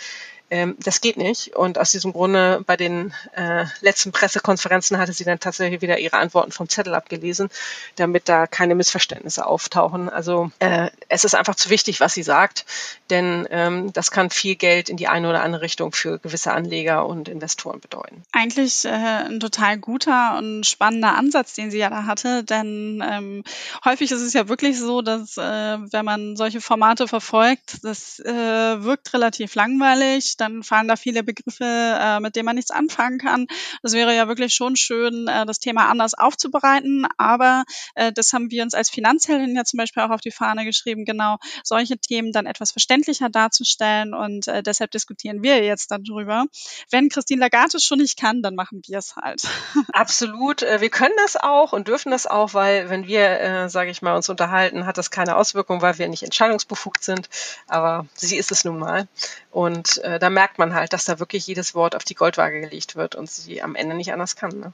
ähm, 0.53 0.77
das 0.85 1.01
geht 1.01 1.17
nicht. 1.17 1.57
Und 1.57 1.79
aus 1.79 1.93
diesem 1.93 2.13
Grunde 2.13 2.63
bei 2.67 2.77
den 2.77 3.15
äh, 3.35 3.65
letzten 3.81 4.13
Pressekonferenzen 4.13 4.99
hatte 4.99 5.15
sie 5.15 5.25
dann 5.25 5.41
tatsächlich 5.41 5.81
wieder 5.81 5.99
ihre 5.99 6.19
Antworten 6.19 6.53
vom 6.53 6.69
Zettel 6.69 6.95
abgelesen, 6.95 7.49
damit 7.97 8.29
da 8.29 8.47
keine 8.47 8.75
Missverständnisse 8.75 9.47
auftauchen. 9.47 10.11
Also 10.11 10.51
äh, 10.59 10.91
es 11.09 11.25
ist 11.25 11.35
einfach 11.35 11.55
zu 11.55 11.71
wichtig, 11.71 12.01
was 12.01 12.13
sie 12.13 12.23
sagt, 12.23 12.67
denn 13.09 13.49
ähm, 13.51 13.95
das 13.95 14.11
kann 14.11 14.29
viel 14.29 14.55
Geld 14.57 14.91
in 14.91 14.99
die 14.99 15.09
eine 15.09 15.31
oder 15.31 15.43
andere 15.43 15.63
Richtung 15.63 15.93
für 15.93 16.19
gewisse 16.19 16.53
Anleger 16.53 17.07
und 17.07 17.31
Investoren 17.31 17.81
bedeuten. 17.81 18.23
Eigentlich 18.33 18.85
äh, 18.85 18.91
ein 18.91 19.41
total 19.41 19.79
guter 19.79 20.37
und 20.37 20.67
spannender 20.67 21.17
Ansatz, 21.17 21.55
den 21.55 21.71
sie 21.71 21.79
ja 21.79 21.89
da 21.89 22.05
hatte, 22.05 22.45
denn 22.45 23.03
ähm, 23.03 23.43
häufig 23.87 24.13
ist 24.13 24.21
es 24.21 24.35
ja 24.35 24.49
wirklich 24.49 24.79
so, 24.79 25.01
dass 25.01 25.39
äh, 25.39 25.79
wenn 25.93 26.05
man 26.05 26.37
solche 26.37 26.61
Formate 26.61 27.09
verfolgt, 27.09 27.83
das 27.85 28.21
äh, 28.21 28.83
wirkt 28.83 29.15
relativ 29.15 29.55
langweilig 29.55 30.37
dann 30.43 30.63
fallen 30.63 30.89
da 30.89 30.97
viele 30.97 31.23
Begriffe, 31.23 31.65
äh, 31.65 32.21
mit 32.21 32.37
denen 32.37 32.47
man 32.47 32.57
nichts 32.57 32.71
anfangen 32.71 33.19
kann. 33.19 33.47
Das 33.83 33.93
wäre 33.93 34.15
ja 34.15 34.29
wirklich 34.29 34.55
schon 34.55 34.77
schön, 34.77 35.29
äh, 35.29 35.47
das 35.47 35.59
Thema 35.59 35.89
anders 35.89 36.15
aufzubereiten. 36.15 37.07
Aber 37.17 37.65
äh, 37.95 38.13
das 38.13 38.33
haben 38.33 38.51
wir 38.51 38.63
uns 38.63 38.75
als 38.75 38.91
Finanzheldin 38.91 39.57
ja 39.57 39.65
zum 39.65 39.79
Beispiel 39.79 40.03
auch 40.03 40.11
auf 40.11 40.21
die 40.21 40.31
Fahne 40.31 40.65
geschrieben, 40.65 41.05
genau 41.05 41.39
solche 41.65 41.97
Themen 41.99 42.33
dann 42.33 42.47
etwas 42.47 42.73
verständlicher 42.73 43.31
darzustellen. 43.31 44.15
Und 44.15 44.49
äh, 44.49 44.63
deshalb 44.63 44.91
diskutieren 44.91 45.43
wir 45.43 45.65
jetzt 45.65 45.91
darüber. 45.91 46.47
Wenn 46.91 47.09
Christine 47.09 47.41
Lagarde 47.41 47.77
es 47.77 47.85
schon 47.85 47.99
nicht 47.99 48.19
kann, 48.19 48.43
dann 48.43 48.55
machen 48.55 48.83
wir 48.87 48.99
es 48.99 49.17
halt. 49.17 49.43
Absolut. 49.93 50.63
Äh, 50.63 50.81
wir 50.81 50.91
können 50.91 51.15
das 51.19 51.37
auch 51.37 51.73
und 51.73 51.89
dürfen 51.89 52.11
das 52.11 52.27
auch, 52.27 52.55
weil 52.55 52.91
wenn 52.91 53.07
wir, 53.07 53.41
äh, 53.41 53.69
sage 53.69 53.91
ich 53.91 54.03
mal, 54.03 54.17
uns 54.17 54.29
unterhalten, 54.29 54.87
hat 54.87 54.99
das 54.99 55.11
keine 55.11 55.37
Auswirkung, 55.37 55.83
weil 55.83 55.99
wir 55.99 56.09
nicht 56.09 56.23
entscheidungsbefugt 56.23 57.05
sind. 57.05 57.29
Aber 57.69 58.07
sie 58.15 58.37
ist 58.37 58.51
es 58.51 58.65
nun 58.65 58.79
mal. 58.79 59.09
Und 59.51 59.99
äh, 59.99 60.19
da 60.23 60.31
merkt 60.31 60.59
man 60.59 60.73
halt, 60.73 60.93
dass 60.93 61.05
da 61.05 61.19
wirklich 61.19 61.49
jedes 61.49 61.75
Wort 61.75 61.97
auf 61.97 62.05
die 62.05 62.15
Goldwaage 62.15 62.61
gelegt 62.61 62.95
wird 62.95 63.17
und 63.17 63.29
sie 63.29 63.61
am 63.61 63.75
Ende 63.75 63.97
nicht 63.97 64.13
anders 64.13 64.37
kann. 64.37 64.57
Ne? 64.57 64.73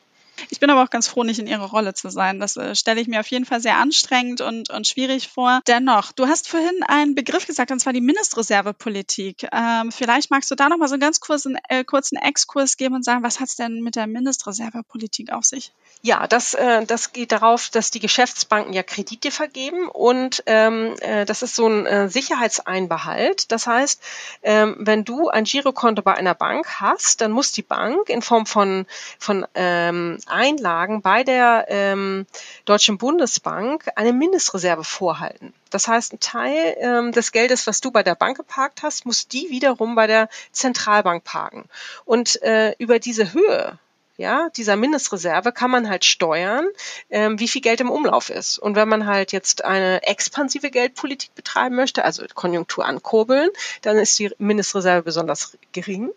Ich 0.50 0.60
bin 0.60 0.70
aber 0.70 0.82
auch 0.82 0.90
ganz 0.90 1.08
froh, 1.08 1.24
nicht 1.24 1.38
in 1.38 1.46
ihrer 1.46 1.66
Rolle 1.70 1.94
zu 1.94 2.10
sein. 2.10 2.40
Das 2.40 2.56
äh, 2.56 2.74
stelle 2.74 3.00
ich 3.00 3.08
mir 3.08 3.20
auf 3.20 3.26
jeden 3.28 3.44
Fall 3.44 3.60
sehr 3.60 3.76
anstrengend 3.76 4.40
und, 4.40 4.70
und 4.70 4.86
schwierig 4.86 5.28
vor. 5.28 5.60
Dennoch, 5.66 6.12
du 6.12 6.26
hast 6.26 6.48
vorhin 6.48 6.82
einen 6.86 7.14
Begriff 7.14 7.46
gesagt, 7.46 7.70
und 7.70 7.80
zwar 7.80 7.92
die 7.92 8.00
Mindestreservepolitik. 8.00 9.48
Ähm, 9.52 9.92
vielleicht 9.92 10.30
magst 10.30 10.50
du 10.50 10.54
da 10.54 10.68
noch 10.68 10.78
mal 10.78 10.88
so 10.88 10.94
einen 10.94 11.00
ganz 11.00 11.20
kurzen, 11.20 11.58
äh, 11.68 11.84
kurzen 11.84 12.16
Exkurs 12.16 12.76
geben 12.76 12.94
und 12.94 13.04
sagen, 13.04 13.22
was 13.22 13.40
hat 13.40 13.48
es 13.48 13.56
denn 13.56 13.82
mit 13.82 13.96
der 13.96 14.06
Mindestreservepolitik 14.06 15.32
auf 15.32 15.44
sich? 15.44 15.72
Ja, 16.02 16.26
das, 16.28 16.54
äh, 16.54 16.86
das 16.86 17.12
geht 17.12 17.32
darauf, 17.32 17.70
dass 17.70 17.90
die 17.90 17.98
Geschäftsbanken 17.98 18.72
ja 18.72 18.82
Kredite 18.82 19.30
vergeben 19.30 19.88
und 19.88 20.42
ähm, 20.46 20.94
äh, 21.00 21.24
das 21.24 21.42
ist 21.42 21.56
so 21.56 21.66
ein 21.66 21.86
äh, 21.86 22.08
Sicherheitseinbehalt. 22.08 23.50
Das 23.50 23.66
heißt, 23.66 24.00
ähm, 24.42 24.76
wenn 24.78 25.04
du 25.04 25.28
ein 25.28 25.44
Girokonto 25.44 26.02
bei 26.02 26.14
einer 26.14 26.34
Bank 26.34 26.80
hast, 26.80 27.20
dann 27.20 27.32
muss 27.32 27.50
die 27.50 27.62
Bank 27.62 28.08
in 28.08 28.22
Form 28.22 28.46
von, 28.46 28.86
von 29.18 29.46
ähm, 29.54 30.18
Einlagen 30.28 31.02
bei 31.02 31.24
der 31.24 31.66
ähm, 31.68 32.26
Deutschen 32.64 32.98
Bundesbank 32.98 33.88
eine 33.96 34.12
Mindestreserve 34.12 34.84
vorhalten. 34.84 35.52
Das 35.70 35.88
heißt, 35.88 36.14
ein 36.14 36.20
Teil 36.20 36.76
ähm, 36.78 37.12
des 37.12 37.32
Geldes, 37.32 37.66
was 37.66 37.80
du 37.80 37.90
bei 37.90 38.02
der 38.02 38.14
Bank 38.14 38.36
geparkt 38.36 38.82
hast, 38.82 39.06
muss 39.06 39.28
die 39.28 39.50
wiederum 39.50 39.94
bei 39.94 40.06
der 40.06 40.28
Zentralbank 40.52 41.24
parken. 41.24 41.64
Und 42.04 42.40
äh, 42.42 42.74
über 42.78 42.98
diese 42.98 43.32
Höhe 43.32 43.78
ja, 44.18 44.50
dieser 44.56 44.74
Mindestreserve 44.74 45.52
kann 45.52 45.70
man 45.70 45.88
halt 45.88 46.04
steuern, 46.04 46.66
ähm, 47.08 47.38
wie 47.38 47.46
viel 47.46 47.62
Geld 47.62 47.80
im 47.80 47.88
Umlauf 47.88 48.30
ist. 48.30 48.58
Und 48.58 48.74
wenn 48.74 48.88
man 48.88 49.06
halt 49.06 49.30
jetzt 49.30 49.64
eine 49.64 50.02
expansive 50.02 50.70
Geldpolitik 50.70 51.36
betreiben 51.36 51.76
möchte, 51.76 52.04
also 52.04 52.24
Konjunktur 52.34 52.84
ankurbeln, 52.84 53.48
dann 53.82 53.96
ist 53.96 54.18
die 54.18 54.32
Mindestreserve 54.38 55.04
besonders 55.04 55.56
gering. 55.70 56.10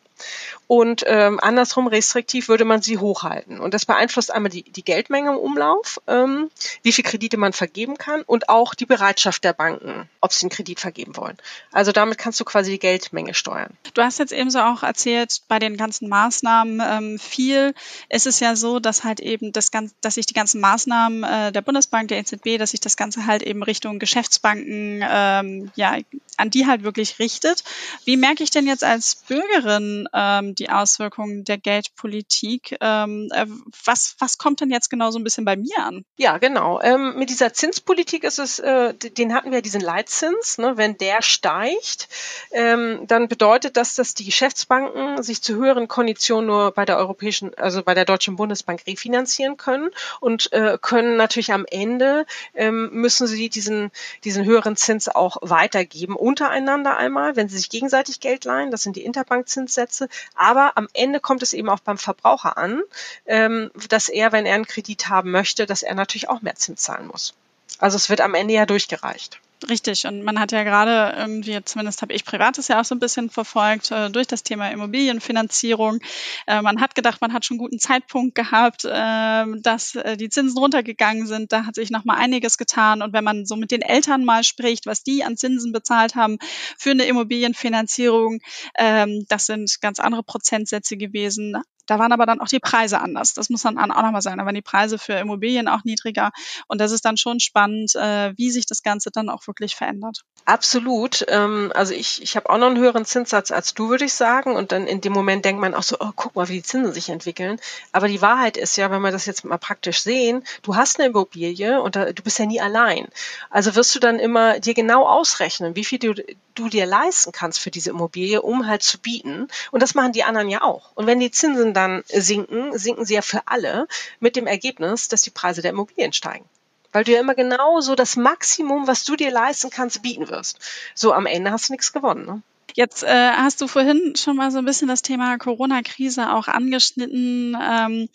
Und 0.68 1.04
ähm, 1.06 1.40
andersrum 1.42 1.88
restriktiv 1.88 2.48
würde 2.48 2.64
man 2.64 2.82
sie 2.82 2.98
hochhalten. 2.98 3.60
Und 3.60 3.74
das 3.74 3.86
beeinflusst 3.86 4.32
einmal 4.32 4.52
die, 4.52 4.64
die 4.64 4.84
Geldmenge 4.84 5.32
im 5.32 5.38
Umlauf, 5.38 6.00
ähm, 6.08 6.50
wie 6.82 6.94
viel 6.94 7.04
Kredite 7.04 7.36
man 7.36 7.52
vergeben 7.52 7.98
kann 7.98 8.22
und 8.22 8.48
auch 8.48 8.74
die 8.74 8.86
Bereitschaft 8.86 9.44
der 9.44 9.52
Banken, 9.52 10.10
ob 10.22 10.32
sie 10.32 10.46
einen 10.46 10.52
Kredit 10.52 10.80
vergeben 10.80 11.18
wollen. 11.18 11.38
Also 11.74 11.92
damit 11.92 12.18
kannst 12.18 12.40
du 12.40 12.46
quasi 12.46 12.72
die 12.72 12.80
Geldmenge 12.80 13.34
steuern. 13.34 13.76
Du 13.94 14.02
hast 14.02 14.20
jetzt 14.20 14.32
ebenso 14.32 14.60
auch 14.60 14.84
erzählt, 14.84 15.42
bei 15.50 15.60
den 15.60 15.76
ganzen 15.76 16.08
Maßnahmen 16.08 16.82
ähm, 16.82 17.20
viel 17.20 17.74
ist 18.08 18.26
es 18.26 18.40
ja 18.40 18.56
so, 18.56 18.80
dass 18.80 19.04
halt 19.04 19.20
eben 19.20 19.52
das 19.52 19.72
ganze, 19.72 19.94
dass 20.00 20.16
sich 20.16 20.26
die 20.26 20.34
ganzen 20.34 20.62
Maßnahmen 20.62 21.24
äh, 21.24 21.52
der 21.52 21.62
Bundesbank, 21.62 22.08
der 22.08 22.20
EZB, 22.20 22.58
dass 22.58 22.72
sich 22.72 22.80
das 22.80 22.96
Ganze 22.96 23.26
halt 23.26 23.44
eben 23.44 23.62
Richtung 23.62 24.00
Geschäftsbanken, 24.00 25.04
ähm, 25.06 25.72
ja, 25.76 25.98
an 26.38 26.50
die 26.50 26.66
halt 26.66 26.84
wirklich 26.84 27.20
richtet. 27.20 27.64
Wie 28.06 28.18
merke 28.18 28.44
ich 28.44 28.52
denn 28.52 28.68
jetzt 28.68 28.84
als 28.84 29.16
Bürgerin, 29.28 30.08
ähm, 30.14 30.56
die 30.56 30.70
Auswirkungen 30.70 31.44
der 31.44 31.58
Geldpolitik. 31.58 32.78
Ähm, 32.82 33.30
äh, 33.34 33.46
was, 33.86 34.16
was 34.20 34.38
kommt 34.38 34.62
denn 34.62 34.70
jetzt 34.70 34.90
genau 34.90 35.12
so 35.12 35.20
ein 35.20 35.24
bisschen 35.24 35.46
bei 35.46 35.56
mir 35.56 35.80
an? 35.80 36.06
Ja, 36.18 36.38
genau. 36.38 36.82
Ähm, 36.82 37.18
mit 37.18 37.30
dieser 37.30 37.54
Zinspolitik 37.54 38.24
ist 38.24 38.40
es, 38.40 38.60
äh, 38.60 38.94
den 38.94 39.34
hatten 39.34 39.52
wir 39.52 39.62
diesen 39.62 39.82
Leitzins. 39.82 40.58
Ne? 40.58 40.78
Wenn 40.78 40.98
der 40.98 41.22
steigt, 41.22 42.10
ähm, 42.52 43.06
dann 43.08 43.28
bedeutet 43.28 43.78
das, 43.78 43.96
dass 43.96 44.14
die 44.14 44.26
Geschäftsbanken 44.26 45.24
sich 45.24 45.42
zu 45.42 45.56
höheren 45.56 45.88
Konditionen 45.88 46.48
nur 46.48 46.72
bei 46.72 46.86
der 46.86 46.98
europäischen, 46.98 47.54
also 47.58 47.84
bei 47.84 47.94
der 47.94 48.06
Deutschen 48.06 48.36
Bundesbank 48.36 48.86
refinanzieren 48.88 49.58
können 49.58 49.90
und 50.20 50.52
äh, 50.54 50.78
können 50.82 51.18
natürlich 51.18 51.54
am 51.54 51.66
Ende 51.70 52.26
ähm, 52.54 52.90
müssen 52.92 53.28
sie 53.28 53.50
diesen, 53.50 53.92
diesen 54.24 54.46
höheren 54.46 54.76
Zins 54.76 55.08
auch 55.08 55.38
weitergeben 55.42 56.16
untereinander 56.16 56.98
einmal, 56.98 57.36
wenn 57.36 57.50
sie 57.50 57.58
sich 57.58 57.70
gegenseitig 57.70 58.20
Geld 58.20 58.46
leihen. 58.46 58.72
Das 58.72 58.84
sind 58.84 58.96
die 58.96 59.04
Interbankzinssätze. 59.04 60.01
Aber 60.36 60.78
am 60.78 60.88
Ende 60.94 61.20
kommt 61.20 61.44
es 61.44 61.54
eben 61.54 61.70
auch 61.70 61.80
beim 61.80 61.98
Verbraucher 61.98 62.58
an, 62.58 62.82
ähm, 63.26 63.72
dass 63.90 64.10
er, 64.10 64.32
wenn 64.32 64.46
er 64.46 64.56
einen 64.56 64.68
Kredit 64.68 65.10
haben 65.10 65.32
möchte, 65.32 65.66
dass 65.66 65.84
er 65.84 65.96
natürlich 65.96 66.30
auch 66.30 66.42
mehr 66.42 66.56
Zins 66.56 66.82
zahlen 66.82 67.08
muss. 67.08 67.34
Also 67.80 67.96
es 67.98 68.10
wird 68.10 68.22
am 68.22 68.36
Ende 68.36 68.54
ja 68.54 68.66
durchgereicht. 68.66 69.40
Richtig, 69.70 70.08
und 70.08 70.24
man 70.24 70.40
hat 70.40 70.52
ja 70.52 70.64
gerade 70.64 71.16
irgendwie, 71.16 71.64
zumindest 71.64 72.02
habe 72.02 72.14
ich 72.14 72.26
privates 72.26 72.68
ja 72.68 72.82
auch 72.82 72.86
so 72.86 72.96
ein 72.96 73.00
bisschen 73.00 73.30
verfolgt, 73.30 73.92
äh, 73.92 74.10
durch 74.10 74.26
das 74.26 74.42
Thema 74.42 74.72
Immobilienfinanzierung. 74.72 76.00
Äh, 76.48 76.64
man 76.64 76.82
hat 76.82 76.96
gedacht, 76.96 77.22
man 77.22 77.32
hat 77.32 77.46
schon 77.46 77.60
guten 77.60 77.78
Zeitpunkt 77.78 78.34
gehabt, 78.34 78.86
äh, 78.86 79.46
dass 79.62 79.94
äh, 79.96 80.18
die 80.18 80.30
Zinsen 80.30 80.58
runtergegangen 80.58 81.28
sind. 81.28 81.52
Da 81.52 81.66
hat 81.66 81.76
sich 81.76 81.92
noch 81.92 82.06
mal 82.06 82.16
einiges 82.18 82.58
getan. 82.58 83.04
Und 83.04 83.14
wenn 83.14 83.24
man 83.24 83.46
so 83.46 83.56
mit 83.56 83.70
den 83.70 83.84
Eltern 83.84 84.26
mal 84.26 84.44
spricht, 84.44 84.88
was 84.88 85.04
die 85.04 85.24
an 85.24 85.38
Zinsen 85.38 85.72
bezahlt 85.72 86.16
haben 86.16 86.40
für 86.80 86.92
eine 86.92 87.04
Immobilienfinanzierung, 87.06 88.40
ähm, 88.80 89.26
das 89.30 89.46
sind 89.46 89.80
ganz 89.80 90.00
andere 90.00 90.24
Prozentsätze 90.24 90.98
gewesen. 90.98 91.56
Da 91.88 92.00
waren 92.00 92.12
aber 92.14 92.26
dann 92.26 92.40
auch 92.40 92.48
die 92.48 92.60
Preise 92.60 93.02
anders. 93.02 93.34
Das 93.34 93.50
muss 93.50 93.64
dann 93.64 93.78
auch 93.78 93.88
nochmal 94.04 94.22
sein. 94.22 94.38
Da 94.38 94.46
waren 94.46 94.56
die 94.56 94.62
Preise 94.62 94.98
für 94.98 95.14
Immobilien 95.14 95.68
auch 95.68 95.84
niedriger. 95.84 96.32
Und 96.68 96.80
das 96.80 96.92
ist 96.92 97.04
dann 97.06 97.18
schon 97.18 97.40
spannend, 97.40 97.96
äh, 97.96 98.34
wie 98.38 98.50
sich 98.52 98.66
das 98.66 98.82
Ganze 98.84 99.12
dann 99.12 99.30
auch 99.30 99.44
wirklich 99.52 99.76
verändert. 99.76 100.24
Absolut. 100.46 101.24
Ähm, 101.28 101.72
also 101.76 101.94
ich, 101.94 102.22
ich 102.24 102.36
habe 102.36 102.50
auch 102.50 102.58
noch 102.58 102.68
einen 102.68 102.80
höheren 102.80 103.06
Zinssatz 103.06 103.52
als 103.52 103.74
du, 103.74 103.90
würde 103.90 104.06
ich 104.06 104.14
sagen. 104.14 104.56
Und 104.56 104.72
dann 104.72 104.88
in 104.88 105.00
dem 105.00 105.14
Moment 105.14 105.46
denkt 105.46 105.62
man 105.62 105.76
auch 105.76 105.84
so, 105.84 105.98
oh, 106.00 106.12
guck 106.16 106.36
mal, 106.36 106.50
wie 106.50 106.54
die 106.54 106.64
Zinsen 106.64 106.94
sich 106.94 107.10
entwickeln. 107.10 107.60
Aber 107.92 108.08
die 108.08 108.22
Wahrheit 108.22 108.58
ist 108.58 108.76
ja, 108.76 108.90
wenn 108.90 109.02
wir 109.02 109.12
das 109.12 109.28
jetzt 109.28 109.46
mal 109.46 109.58
praktisch 109.58 110.02
sehen, 110.02 110.44
du 110.64 110.76
hast 110.76 111.00
eine 111.00 111.10
Immobilie 111.10 111.82
und 111.82 111.96
du 111.96 112.24
bist 112.24 112.40
ja 112.40 112.46
nie 112.46 112.60
allein. 112.60 113.08
Also 113.50 113.76
wirst 113.76 113.94
du 113.94 114.00
dann 114.00 114.20
immer 114.20 114.60
dir 114.60 114.74
genau 114.74 115.08
ausrechnen, 115.08 115.76
wie 115.76 115.86
viel 115.86 116.00
du, 116.00 116.16
du 116.56 116.70
dir 116.70 116.86
leisten 116.88 117.32
kannst 117.32 117.60
für 117.60 117.72
diese 117.72 117.92
Immobilie, 117.92 118.42
um 118.42 118.68
halt 118.68 118.82
zu 118.82 119.00
bieten. 119.00 119.48
Und 119.72 119.84
das 119.84 119.94
machen 119.94 120.12
die 120.12 120.24
anderen 120.24 120.50
ja 120.50 120.64
auch. 120.64 120.92
Und 120.96 121.06
wenn 121.06 121.20
die 121.20 121.32
Zinsen 121.32 121.74
dann 121.74 122.04
sinken, 122.08 122.78
sinken 122.78 123.06
sie 123.06 123.14
ja 123.14 123.22
für 123.22 123.44
alle 123.46 123.88
mit 124.20 124.36
dem 124.36 124.48
Ergebnis, 124.48 125.08
dass 125.08 125.22
die 125.22 125.30
Preise 125.30 125.62
der 125.62 125.72
Immobilien 125.72 126.14
steigen 126.14 126.46
weil 126.92 127.04
du 127.04 127.12
ja 127.12 127.20
immer 127.20 127.36
genau 127.36 127.82
so 127.82 127.96
das 127.96 128.16
Maximum, 128.16 128.88
was 128.88 129.04
du 129.04 129.16
dir 129.16 129.32
leisten 129.32 129.70
kannst, 129.70 130.02
bieten 130.02 130.30
wirst. 130.30 130.60
So 130.96 131.14
am 131.14 131.26
Ende 131.26 131.52
hast 131.52 131.70
du 131.70 131.74
nichts 131.74 131.94
gewonnen. 131.94 132.26
Ne? 132.26 132.42
Jetzt 132.76 133.04
äh, 133.04 133.32
hast 133.32 133.62
du 133.62 133.68
vorhin 133.68 134.14
schon 134.16 134.38
mal 134.38 134.52
so 134.52 134.60
ein 134.60 134.66
bisschen 134.66 134.88
das 134.88 135.02
Thema 135.02 135.38
Corona-Krise 135.38 136.34
auch 136.34 136.48
angeschnitten. 136.48 137.58
Ähm, 137.62 138.10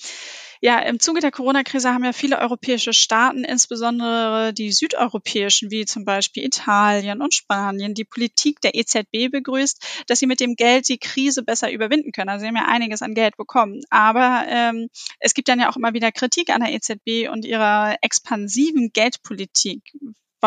ja, 0.61 0.79
im 0.79 0.99
Zuge 1.01 1.21
der 1.21 1.31
Corona-Krise 1.31 1.93
haben 1.93 2.05
ja 2.05 2.13
viele 2.13 2.39
europäische 2.39 2.93
Staaten, 2.93 3.45
insbesondere 3.45 4.53
die 4.55 4.73
südeuropäischen, 4.73 5.71
wie 5.71 5.85
zum 5.85 6.05
Beispiel 6.05 6.45
Italien 6.45 7.21
und 7.21 7.35
Spanien, 7.35 7.95
die 7.95 8.05
Politik 8.05 8.61
der 8.63 8.75
EZB 8.75 9.31
begrüßt, 9.31 10.05
dass 10.07 10.19
sie 10.19 10.27
mit 10.27 10.41
dem 10.41 10.55
Geld 10.55 10.89
die 10.89 10.99
Krise 10.99 11.43
besser 11.43 11.71
überwinden 11.71 12.13
können. 12.13 12.31
Also 12.31 12.43
sie 12.43 12.49
haben 12.49 12.57
ja 12.57 12.67
einiges 12.67 13.03
an 13.03 13.15
Geld 13.15 13.37
bekommen. 13.37 13.83
Aber 13.91 14.45
ähm, 14.49 14.89
es 15.21 15.35
gibt 15.35 15.49
dann 15.49 15.61
ja 15.61 15.71
auch 15.71 15.77
immer 15.77 15.93
wieder 15.93 16.11
Kritik 16.13 16.51
an 16.51 16.63
der 16.63 16.73
EZB 16.73 17.31
und 17.31 17.45
ihrer 17.45 17.97
expansiven 18.01 18.91
Geldpolitik. 18.93 19.83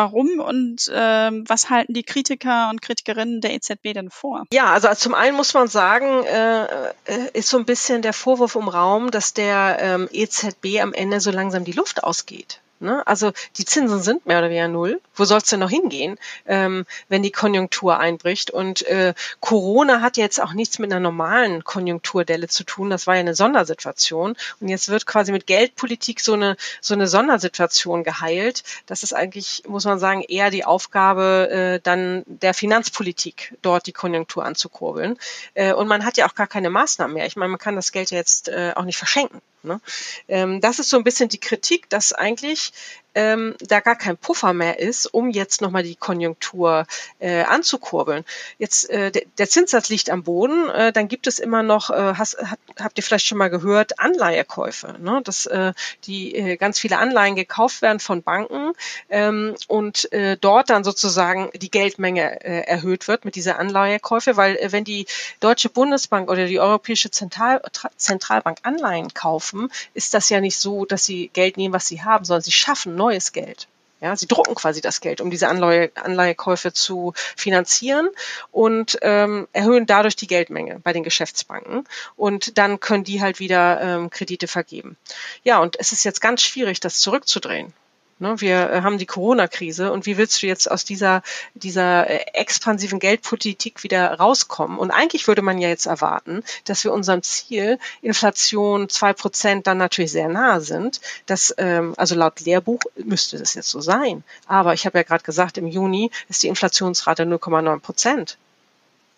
Warum 0.00 0.40
und 0.40 0.90
ähm, 0.94 1.44
was 1.46 1.68
halten 1.68 1.92
die 1.92 2.04
Kritiker 2.04 2.70
und 2.70 2.80
Kritikerinnen 2.80 3.42
der 3.42 3.52
EZB 3.52 3.92
denn 3.92 4.08
vor? 4.08 4.46
Ja, 4.50 4.72
also 4.72 4.88
zum 4.94 5.12
einen 5.12 5.36
muss 5.36 5.52
man 5.52 5.68
sagen, 5.68 6.24
äh, 6.24 6.64
äh, 6.64 7.30
ist 7.34 7.50
so 7.50 7.58
ein 7.58 7.66
bisschen 7.66 8.00
der 8.00 8.14
Vorwurf 8.14 8.54
im 8.54 8.68
Raum, 8.68 9.10
dass 9.10 9.34
der 9.34 9.76
ähm, 9.78 10.08
EZB 10.10 10.80
am 10.80 10.94
Ende 10.94 11.20
so 11.20 11.30
langsam 11.30 11.64
die 11.64 11.72
Luft 11.72 12.02
ausgeht. 12.02 12.60
Ne? 12.80 13.06
Also 13.06 13.32
die 13.58 13.66
Zinsen 13.66 14.00
sind 14.00 14.24
mehr 14.24 14.38
oder 14.38 14.48
weniger 14.48 14.68
null. 14.68 15.00
Wo 15.14 15.24
soll 15.24 15.38
es 15.38 15.44
denn 15.44 15.60
noch 15.60 15.68
hingehen, 15.68 16.18
ähm, 16.46 16.86
wenn 17.08 17.22
die 17.22 17.30
Konjunktur 17.30 17.98
einbricht? 17.98 18.50
Und 18.50 18.86
äh, 18.86 19.12
Corona 19.40 20.00
hat 20.00 20.16
jetzt 20.16 20.40
auch 20.40 20.54
nichts 20.54 20.78
mit 20.78 20.90
einer 20.90 21.00
normalen 21.00 21.62
Konjunkturdelle 21.62 22.48
zu 22.48 22.64
tun. 22.64 22.88
Das 22.88 23.06
war 23.06 23.14
ja 23.14 23.20
eine 23.20 23.34
Sondersituation. 23.34 24.34
Und 24.60 24.68
jetzt 24.68 24.88
wird 24.88 25.04
quasi 25.04 25.30
mit 25.30 25.46
Geldpolitik 25.46 26.20
so 26.20 26.32
eine, 26.32 26.56
so 26.80 26.94
eine 26.94 27.06
Sondersituation 27.06 28.02
geheilt. 28.02 28.64
Das 28.86 29.02
ist 29.02 29.12
eigentlich, 29.12 29.64
muss 29.68 29.84
man 29.84 29.98
sagen, 29.98 30.22
eher 30.22 30.50
die 30.50 30.64
Aufgabe 30.64 31.50
äh, 31.50 31.80
dann 31.82 32.22
der 32.26 32.54
Finanzpolitik, 32.54 33.58
dort 33.60 33.86
die 33.86 33.92
Konjunktur 33.92 34.44
anzukurbeln. 34.46 35.18
Äh, 35.52 35.74
und 35.74 35.86
man 35.86 36.06
hat 36.06 36.16
ja 36.16 36.26
auch 36.26 36.34
gar 36.34 36.46
keine 36.46 36.70
Maßnahmen 36.70 37.12
mehr. 37.12 37.26
Ich 37.26 37.36
meine, 37.36 37.50
man 37.50 37.58
kann 37.58 37.76
das 37.76 37.92
Geld 37.92 38.10
ja 38.10 38.16
jetzt 38.16 38.48
äh, 38.48 38.72
auch 38.74 38.84
nicht 38.84 38.96
verschenken. 38.96 39.42
Ne? 39.62 39.80
Ähm, 40.28 40.60
das 40.60 40.78
ist 40.78 40.90
so 40.90 40.96
ein 40.96 41.04
bisschen 41.04 41.28
die 41.28 41.40
Kritik, 41.40 41.88
dass 41.90 42.12
eigentlich 42.12 42.72
ähm, 43.14 43.54
da 43.60 43.80
gar 43.80 43.96
kein 43.96 44.16
Puffer 44.16 44.52
mehr 44.52 44.78
ist, 44.78 45.06
um 45.06 45.30
jetzt 45.30 45.60
nochmal 45.60 45.82
die 45.82 45.96
Konjunktur 45.96 46.86
äh, 47.18 47.42
anzukurbeln. 47.42 48.24
Jetzt 48.58 48.88
äh, 48.90 49.10
der, 49.10 49.22
der 49.38 49.48
Zinssatz 49.48 49.88
liegt 49.88 50.10
am 50.10 50.22
Boden, 50.22 50.68
äh, 50.70 50.92
dann 50.92 51.08
gibt 51.08 51.26
es 51.26 51.38
immer 51.38 51.62
noch, 51.62 51.90
äh, 51.90 52.14
hast, 52.16 52.38
hat, 52.38 52.58
habt 52.78 52.98
ihr 52.98 53.02
vielleicht 53.02 53.26
schon 53.26 53.38
mal 53.38 53.50
gehört, 53.50 53.98
Anleihekäufe, 53.98 54.96
ne? 55.00 55.20
dass 55.24 55.46
äh, 55.46 55.72
die 56.04 56.34
äh, 56.34 56.56
ganz 56.56 56.78
viele 56.78 56.98
Anleihen 56.98 57.34
gekauft 57.36 57.82
werden 57.82 58.00
von 58.00 58.22
Banken 58.22 58.72
ähm, 59.08 59.54
und 59.66 60.12
äh, 60.12 60.36
dort 60.40 60.70
dann 60.70 60.84
sozusagen 60.84 61.50
die 61.54 61.70
Geldmenge 61.70 62.44
äh, 62.44 62.66
erhöht 62.66 63.08
wird 63.08 63.24
mit 63.24 63.34
dieser 63.34 63.58
Anleihekäufe, 63.58 64.36
weil 64.36 64.56
äh, 64.56 64.72
wenn 64.72 64.84
die 64.84 65.06
Deutsche 65.40 65.68
Bundesbank 65.68 66.30
oder 66.30 66.46
die 66.46 66.60
Europäische 66.60 67.10
Zentral, 67.10 67.60
Zentralbank 67.96 68.58
Anleihen 68.62 69.12
kaufen, 69.14 69.70
ist 69.94 70.14
das 70.14 70.28
ja 70.28 70.40
nicht 70.40 70.58
so, 70.58 70.84
dass 70.84 71.04
sie 71.04 71.28
Geld 71.32 71.56
nehmen, 71.56 71.74
was 71.74 71.86
sie 71.88 72.02
haben, 72.02 72.24
sondern 72.24 72.42
sie 72.42 72.52
schaffen 72.52 72.99
neues 73.00 73.32
Geld. 73.32 73.66
Ja, 74.02 74.16
sie 74.16 74.26
drucken 74.26 74.54
quasi 74.54 74.80
das 74.80 75.00
Geld, 75.02 75.20
um 75.20 75.30
diese 75.30 75.48
Anleihe, 75.48 75.90
Anleihekäufe 75.94 76.72
zu 76.72 77.12
finanzieren 77.36 78.08
und 78.50 78.98
ähm, 79.02 79.46
erhöhen 79.52 79.84
dadurch 79.84 80.16
die 80.16 80.26
Geldmenge 80.26 80.80
bei 80.82 80.94
den 80.94 81.02
Geschäftsbanken. 81.02 81.84
Und 82.16 82.56
dann 82.56 82.80
können 82.80 83.04
die 83.04 83.20
halt 83.20 83.40
wieder 83.40 83.80
ähm, 83.80 84.10
Kredite 84.10 84.48
vergeben. 84.48 84.96
Ja, 85.44 85.58
und 85.58 85.78
es 85.78 85.92
ist 85.92 86.04
jetzt 86.04 86.20
ganz 86.20 86.42
schwierig, 86.42 86.80
das 86.80 87.00
zurückzudrehen. 87.00 87.74
Ne, 88.20 88.38
wir 88.42 88.70
äh, 88.70 88.82
haben 88.82 88.98
die 88.98 89.06
Corona-Krise 89.06 89.90
und 89.90 90.04
wie 90.04 90.18
willst 90.18 90.42
du 90.42 90.46
jetzt 90.46 90.70
aus 90.70 90.84
dieser, 90.84 91.22
dieser 91.54 92.06
äh, 92.06 92.18
expansiven 92.34 92.98
Geldpolitik 92.98 93.82
wieder 93.82 94.12
rauskommen? 94.12 94.78
Und 94.78 94.90
eigentlich 94.90 95.26
würde 95.26 95.40
man 95.40 95.56
ja 95.58 95.70
jetzt 95.70 95.86
erwarten, 95.86 96.44
dass 96.66 96.84
wir 96.84 96.92
unserem 96.92 97.22
Ziel 97.22 97.78
Inflation 98.02 98.90
zwei 98.90 99.14
Prozent 99.14 99.66
dann 99.66 99.78
natürlich 99.78 100.12
sehr 100.12 100.28
nahe 100.28 100.60
sind. 100.60 101.00
Das, 101.24 101.54
ähm, 101.56 101.94
also 101.96 102.14
laut 102.14 102.40
Lehrbuch 102.40 102.80
müsste 102.96 103.38
das 103.38 103.54
jetzt 103.54 103.70
so 103.70 103.80
sein. 103.80 104.22
Aber 104.46 104.74
ich 104.74 104.84
habe 104.84 104.98
ja 104.98 105.02
gerade 105.02 105.24
gesagt, 105.24 105.56
im 105.56 105.66
Juni 105.66 106.10
ist 106.28 106.42
die 106.42 106.48
Inflationsrate 106.48 107.22
0,9 107.22 107.78
Prozent. 107.80 108.36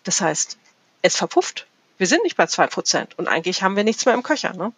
Das 0.05 0.21
heißt, 0.21 0.57
es 1.01 1.17
verpufft. 1.17 1.67
Wir 1.97 2.07
sind 2.07 2.23
nicht 2.23 2.37
bei 2.37 2.45
zwei 2.47 2.67
Prozent 2.67 3.19
und 3.19 3.27
eigentlich 3.27 3.63
haben 3.63 3.75
wir 3.75 3.83
nichts 3.83 4.05
mehr 4.05 4.15
im 4.15 4.23
Köcher. 4.23 4.53
Ne? 4.53 4.71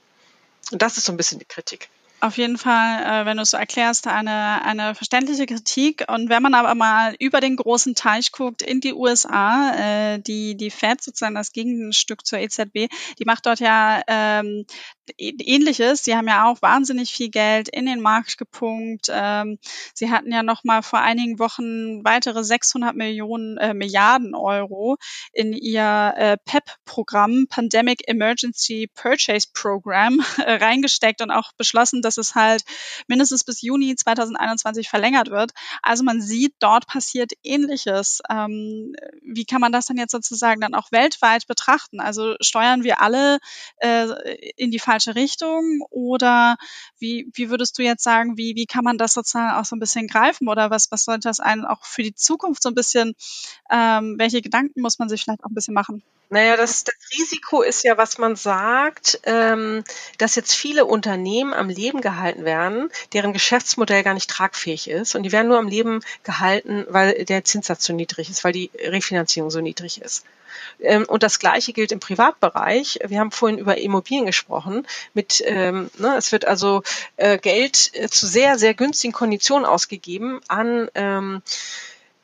Und 0.72 0.82
das 0.82 0.98
ist 0.98 1.06
so 1.06 1.14
ein 1.14 1.18
bisschen 1.18 1.38
die 1.38 1.46
Kritik 1.46 1.90
auf 2.26 2.38
jeden 2.38 2.58
Fall, 2.58 3.04
äh, 3.04 3.26
wenn 3.26 3.38
du 3.38 3.44
es 3.44 3.52
so 3.52 3.58
erklärst, 3.58 4.08
eine, 4.08 4.64
eine 4.64 4.96
verständliche 4.96 5.46
Kritik. 5.46 6.06
Und 6.10 6.30
wenn 6.30 6.42
man 6.42 6.54
aber 6.54 6.76
mal 6.76 7.16
über 7.20 7.40
den 7.40 7.56
großen 7.56 7.96
Teich 7.96 8.32
guckt 8.32 8.62
in 8.62 8.82
die 8.82 8.94
USA, 8.94 9.72
äh, 10.16 10.20
die, 10.20 10.56
die 10.58 10.72
Fed 10.72 11.02
sozusagen 11.02 11.36
das 11.36 11.52
Gegenstück 11.52 12.26
zur 12.26 12.40
EZB, 12.40 12.88
die 13.20 13.26
macht 13.26 13.46
dort 13.46 13.60
ja 13.60 14.02
ähm, 14.08 14.66
ähnliches. 15.18 16.04
Sie 16.04 16.16
haben 16.16 16.28
ja 16.28 16.50
auch 16.50 16.62
wahnsinnig 16.62 17.12
viel 17.12 17.30
Geld 17.30 17.70
in 17.70 17.86
den 17.86 18.02
Markt 18.02 18.38
gepumpt. 18.38 19.08
Ähm, 19.10 19.60
sie 19.94 20.12
hatten 20.12 20.32
ja 20.32 20.44
noch 20.44 20.64
mal 20.64 20.82
vor 20.82 21.00
einigen 21.00 21.40
Wochen 21.40 22.04
weitere 22.04 22.44
600 22.44 22.96
Millionen 22.96 23.58
äh, 23.58 23.74
Milliarden 23.74 24.36
Euro 24.36 24.98
in 25.34 25.54
ihr 25.54 26.14
äh, 26.16 26.38
PEP-Programm, 26.46 27.48
Pandemic 27.50 28.08
Emergency 28.08 28.90
Purchase 28.94 29.48
Program, 29.54 30.24
äh, 30.38 30.54
reingesteckt 30.54 31.22
und 31.22 31.32
auch 31.32 31.52
beschlossen, 31.58 32.02
dass 32.02 32.18
es 32.18 32.36
halt 32.36 32.64
mindestens 33.08 33.44
bis 33.44 33.62
Juni 33.62 33.96
2021 33.96 34.90
verlängert 34.90 35.30
wird. 35.30 35.52
Also 35.82 36.04
man 36.04 36.22
sieht, 36.22 36.54
dort 36.60 36.88
passiert 36.88 37.34
Ähnliches. 37.44 38.22
Ähm, 38.30 38.96
wie 39.22 39.46
kann 39.46 39.62
man 39.62 39.72
das 39.72 39.86
dann 39.86 39.98
jetzt 39.98 40.12
sozusagen 40.12 40.62
dann 40.62 40.74
auch 40.74 40.92
weltweit 40.92 41.48
betrachten? 41.48 42.00
Also 42.00 42.36
steuern 42.42 42.84
wir 42.84 43.02
alle 43.02 43.40
äh, 43.78 44.08
in 44.56 44.72
die 44.72 44.80
falsche 44.96 45.16
Richtung? 45.16 45.82
Oder 45.90 46.58
wie, 47.00 47.30
wie 47.34 47.50
würdest 47.50 47.78
du 47.78 47.84
jetzt 47.84 48.04
sagen, 48.04 48.38
wie, 48.38 48.56
wie 48.56 48.66
kann 48.66 48.84
man 48.84 48.98
das 48.98 49.14
sozusagen 49.14 49.60
auch 49.60 49.66
so 49.66 49.76
ein 49.76 49.80
bisschen 49.80 50.08
greifen? 50.08 50.48
Oder 50.48 50.70
was, 50.70 50.92
was 50.92 51.06
sollte 51.06 51.28
das 51.28 51.40
einen 51.40 51.66
auch 51.66 51.84
für 51.84 52.04
die 52.04 52.16
Zukunft 52.16 52.64
so 52.64 52.70
ein 52.70 52.76
bisschen, 52.76 53.14
ähm, 53.70 54.16
welche 54.18 54.42
Gedanken 54.42 54.82
muss 54.82 55.00
man 55.00 55.10
sich 55.10 55.24
vielleicht 55.24 55.44
auch 55.44 55.50
ein 55.50 55.56
bisschen 55.56 55.74
machen? 55.74 56.02
Naja, 56.30 56.58
das, 56.58 56.84
das 56.84 56.96
Risiko 57.14 57.62
ist 57.62 57.84
ja, 57.84 57.98
was 57.98 58.18
man 58.18 58.36
sagt, 58.36 59.20
ähm, 59.26 59.84
dass 60.18 60.36
jetzt 60.36 60.54
viele 60.54 60.86
Unternehmen 60.86 61.54
am 61.54 61.70
Leben 61.70 62.02
gehalten 62.02 62.46
werden, 62.46 62.90
deren 63.14 63.32
Geschäftsmodell 63.32 64.04
gar 64.04 64.16
nicht 64.16 64.30
tragfähig 64.30 64.90
ist. 64.90 65.14
Und 65.16 65.24
die 65.24 65.32
werden 65.32 65.50
nur 65.50 65.60
am 65.60 65.68
Leben 65.68 66.02
gehalten, 66.24 66.86
weil 66.90 67.26
der 67.26 67.44
Zinssatz 67.44 67.86
so 67.86 67.94
niedrig 67.94 68.30
ist, 68.30 68.44
weil 68.44 68.54
die 68.54 68.72
Refinanzierung 68.80 69.52
so 69.52 69.62
niedrig 69.62 70.02
ist. 70.02 70.26
Ähm, 70.80 71.06
und 71.08 71.24
das 71.24 71.40
Gleiche 71.40 71.74
gilt 71.74 71.92
im 71.92 72.00
Privatbereich. 72.00 73.00
Wir 73.06 73.20
haben 73.20 73.32
vorhin 73.32 73.58
über 73.58 73.78
Immobilien 73.78 74.26
gesprochen. 74.26 74.88
Mit, 75.14 75.44
ähm, 75.46 75.90
ne, 75.98 76.16
es 76.18 76.32
wird 76.32 76.46
also 76.46 76.84
äh, 77.18 77.38
Geld 77.38 77.92
äh, 77.94 78.10
zu 78.10 78.28
sehr, 78.28 78.58
sehr 78.58 78.74
günstigen 78.74 79.14
Konditionen 79.14 79.66
ausgegeben 79.66 80.42
an, 80.48 80.90
ähm, 80.96 81.42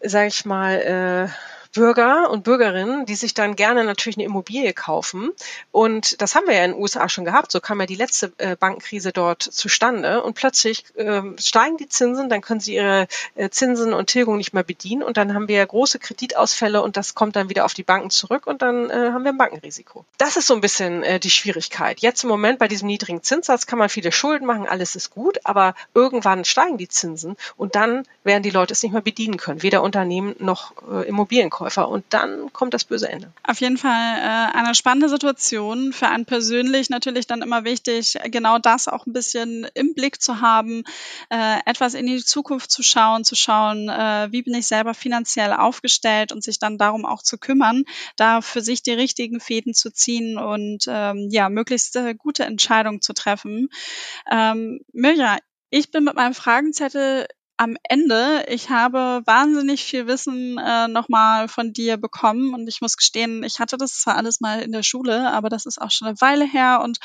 sage 0.02 0.28
ich 0.28 0.46
mal, 0.46 1.30
äh, 1.30 1.52
Bürger 1.74 2.30
und 2.30 2.44
Bürgerinnen, 2.44 3.06
die 3.06 3.16
sich 3.16 3.34
dann 3.34 3.56
gerne 3.56 3.84
natürlich 3.84 4.18
eine 4.18 4.26
Immobilie 4.26 4.74
kaufen. 4.74 5.32
Und 5.72 6.22
das 6.22 6.36
haben 6.36 6.48
wir 6.48 6.56
ja 6.56 6.66
in 6.66 6.72
den 6.72 6.82
USA 6.82 7.08
schon 7.08 7.26
gehabt. 7.26 7.52
So 7.52 7.60
kam 7.60 7.80
ja 7.80 7.86
die 7.86 7.96
letzte 7.96 8.34
äh, 8.38 8.56
Bankenkrise 8.56 9.12
dort 9.12 9.42
zustande. 9.42 10.22
Und 10.24 10.34
plötzlich 10.34 10.84
äh, 10.96 11.22
steigen 11.40 11.78
die 11.78 11.88
Zinsen, 11.88 12.30
dann 12.30 12.42
können 12.42 12.60
sie 12.60 12.76
ihre 12.76 13.08
äh, 13.36 13.50
Zinsen 13.50 13.94
und 13.94 14.08
Tilgung 14.08 14.38
nicht 14.38 14.54
mehr 14.54 14.64
bedienen. 14.64 15.02
Und 15.02 15.18
dann 15.18 15.34
haben 15.34 15.48
wir 15.48 15.66
große 15.66 16.00
Kreditausfälle 16.00 16.82
und 16.82 16.98
das 16.98 17.16
kommt 17.16 17.38
dann 17.38 17.50
wieder 17.50 17.64
auf 17.64 17.74
die 17.74 17.84
Banken 17.84 18.10
zurück 18.10 18.48
und 18.48 18.62
dann 18.62 18.90
äh, 18.90 19.12
haben 19.14 19.24
wir 19.24 19.32
ein 19.32 19.38
Bankenrisiko. 19.38 20.04
Das 20.18 20.36
ist 20.36 20.48
so 20.48 20.54
ein 20.54 20.62
bisschen 20.62 21.04
äh, 21.04 21.20
die 21.20 21.30
Schwierigkeit. 21.30 22.02
Jetzt 22.02 22.24
im 22.24 22.30
Moment 22.30 22.60
bei 22.60 22.68
diesem 22.68 22.88
niedrigen 22.88 23.24
Zinssatz 23.24 23.66
kann 23.66 23.80
man 23.80 23.90
viele 23.90 24.12
Schulden 24.12 24.46
machen, 24.46 24.66
alles 24.68 24.96
ist 24.96 25.12
gut, 25.12 25.40
aber 25.46 25.76
irgendwann 25.94 26.44
steigen 26.44 26.78
die 26.78 26.90
Zinsen 26.90 27.38
und 27.56 27.76
dann 27.76 28.04
werden 28.24 28.44
die 28.44 28.50
Leute 28.50 28.74
es 28.74 28.84
nicht 28.84 28.92
mehr 28.92 29.02
bedienen 29.02 29.38
können, 29.38 29.64
weder 29.64 29.82
Unternehmen 29.82 30.36
noch 30.40 30.74
äh, 30.92 31.08
Immobilienkäufer. 31.08 31.61
Verkäufer 31.62 31.90
und 31.90 32.06
dann 32.10 32.52
kommt 32.54 32.74
das 32.74 32.86
böse 32.86 33.10
Ende. 33.10 33.32
Auf 33.44 33.62
jeden 33.62 33.78
Fall 33.78 34.18
äh, 34.18 34.58
eine 34.58 34.74
spannende 34.74 35.10
Situation. 35.10 35.94
Für 35.94 36.08
einen 36.08 36.26
persönlich 36.26 36.90
natürlich 36.90 37.28
dann 37.28 37.42
immer 37.42 37.64
wichtig, 37.64 38.18
genau 38.26 38.58
das 38.58 38.88
auch 38.88 39.06
ein 39.06 39.14
bisschen 39.14 39.68
im 39.76 39.94
Blick 39.94 40.22
zu 40.22 40.42
haben, 40.42 40.84
äh, 41.30 41.60
etwas 41.66 41.94
in 41.94 42.08
die 42.08 42.24
Zukunft 42.24 42.72
zu 42.72 42.84
schauen, 42.84 43.24
zu 43.24 43.36
schauen, 43.36 43.90
äh, 43.90 44.30
wie 44.32 44.42
bin 44.42 44.54
ich 44.56 44.68
selber 44.68 44.94
finanziell 44.94 45.54
aufgestellt 45.54 46.32
und 46.32 46.44
sich 46.44 46.60
dann 46.60 46.78
darum 46.78 47.06
auch 47.06 47.22
zu 47.22 47.38
kümmern, 47.38 47.84
da 48.16 48.42
für 48.42 48.62
sich 48.62 48.82
die 48.82 48.92
richtigen 48.92 49.40
Fäden 49.40 49.74
zu 49.74 49.92
ziehen 49.92 50.38
und 50.38 50.86
ähm, 50.88 51.28
ja, 51.30 51.50
möglichst 51.50 51.96
äh, 51.96 52.16
gute 52.16 52.44
Entscheidungen 52.44 53.02
zu 53.02 53.14
treffen. 53.14 53.70
Ähm, 54.32 54.82
Mirja, 54.94 55.38
ich 55.70 55.92
bin 55.92 56.04
mit 56.04 56.16
meinem 56.16 56.34
Fragenzettel 56.34 57.28
am 57.62 57.78
Ende, 57.84 58.44
ich 58.50 58.72
habe 58.72 59.22
wahnsinnig 59.26 59.84
viel 59.84 60.08
Wissen 60.08 60.58
äh, 60.58 60.88
nochmal 60.88 61.48
von 61.48 61.74
dir 61.74 61.98
bekommen 61.98 62.56
und 62.56 62.68
ich 62.68 62.82
muss 62.82 62.98
gestehen, 62.98 63.44
ich 63.44 63.60
hatte 63.60 63.78
das 63.78 64.00
zwar 64.00 64.16
alles 64.16 64.42
mal 64.42 64.64
in 64.64 64.72
der 64.72 64.82
Schule, 64.82 65.32
aber 65.32 65.48
das 65.48 65.68
ist 65.68 65.80
auch 65.80 65.92
schon 65.92 66.08
eine 66.08 66.20
Weile 66.22 66.44
her 66.44 66.82
und 66.84 66.98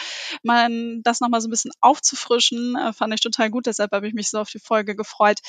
mein, 0.42 1.02
das 1.04 1.20
nochmal 1.20 1.42
so 1.42 1.48
ein 1.48 1.50
bisschen 1.50 1.72
aufzufrischen, 1.82 2.74
äh, 2.74 2.94
fand 2.94 3.12
ich 3.12 3.20
total 3.20 3.50
gut, 3.50 3.66
deshalb 3.66 3.92
habe 3.92 4.08
ich 4.08 4.14
mich 4.14 4.30
so 4.30 4.38
auf 4.38 4.48
die 4.48 4.58
Folge 4.58 4.96
gefreut. 4.96 5.40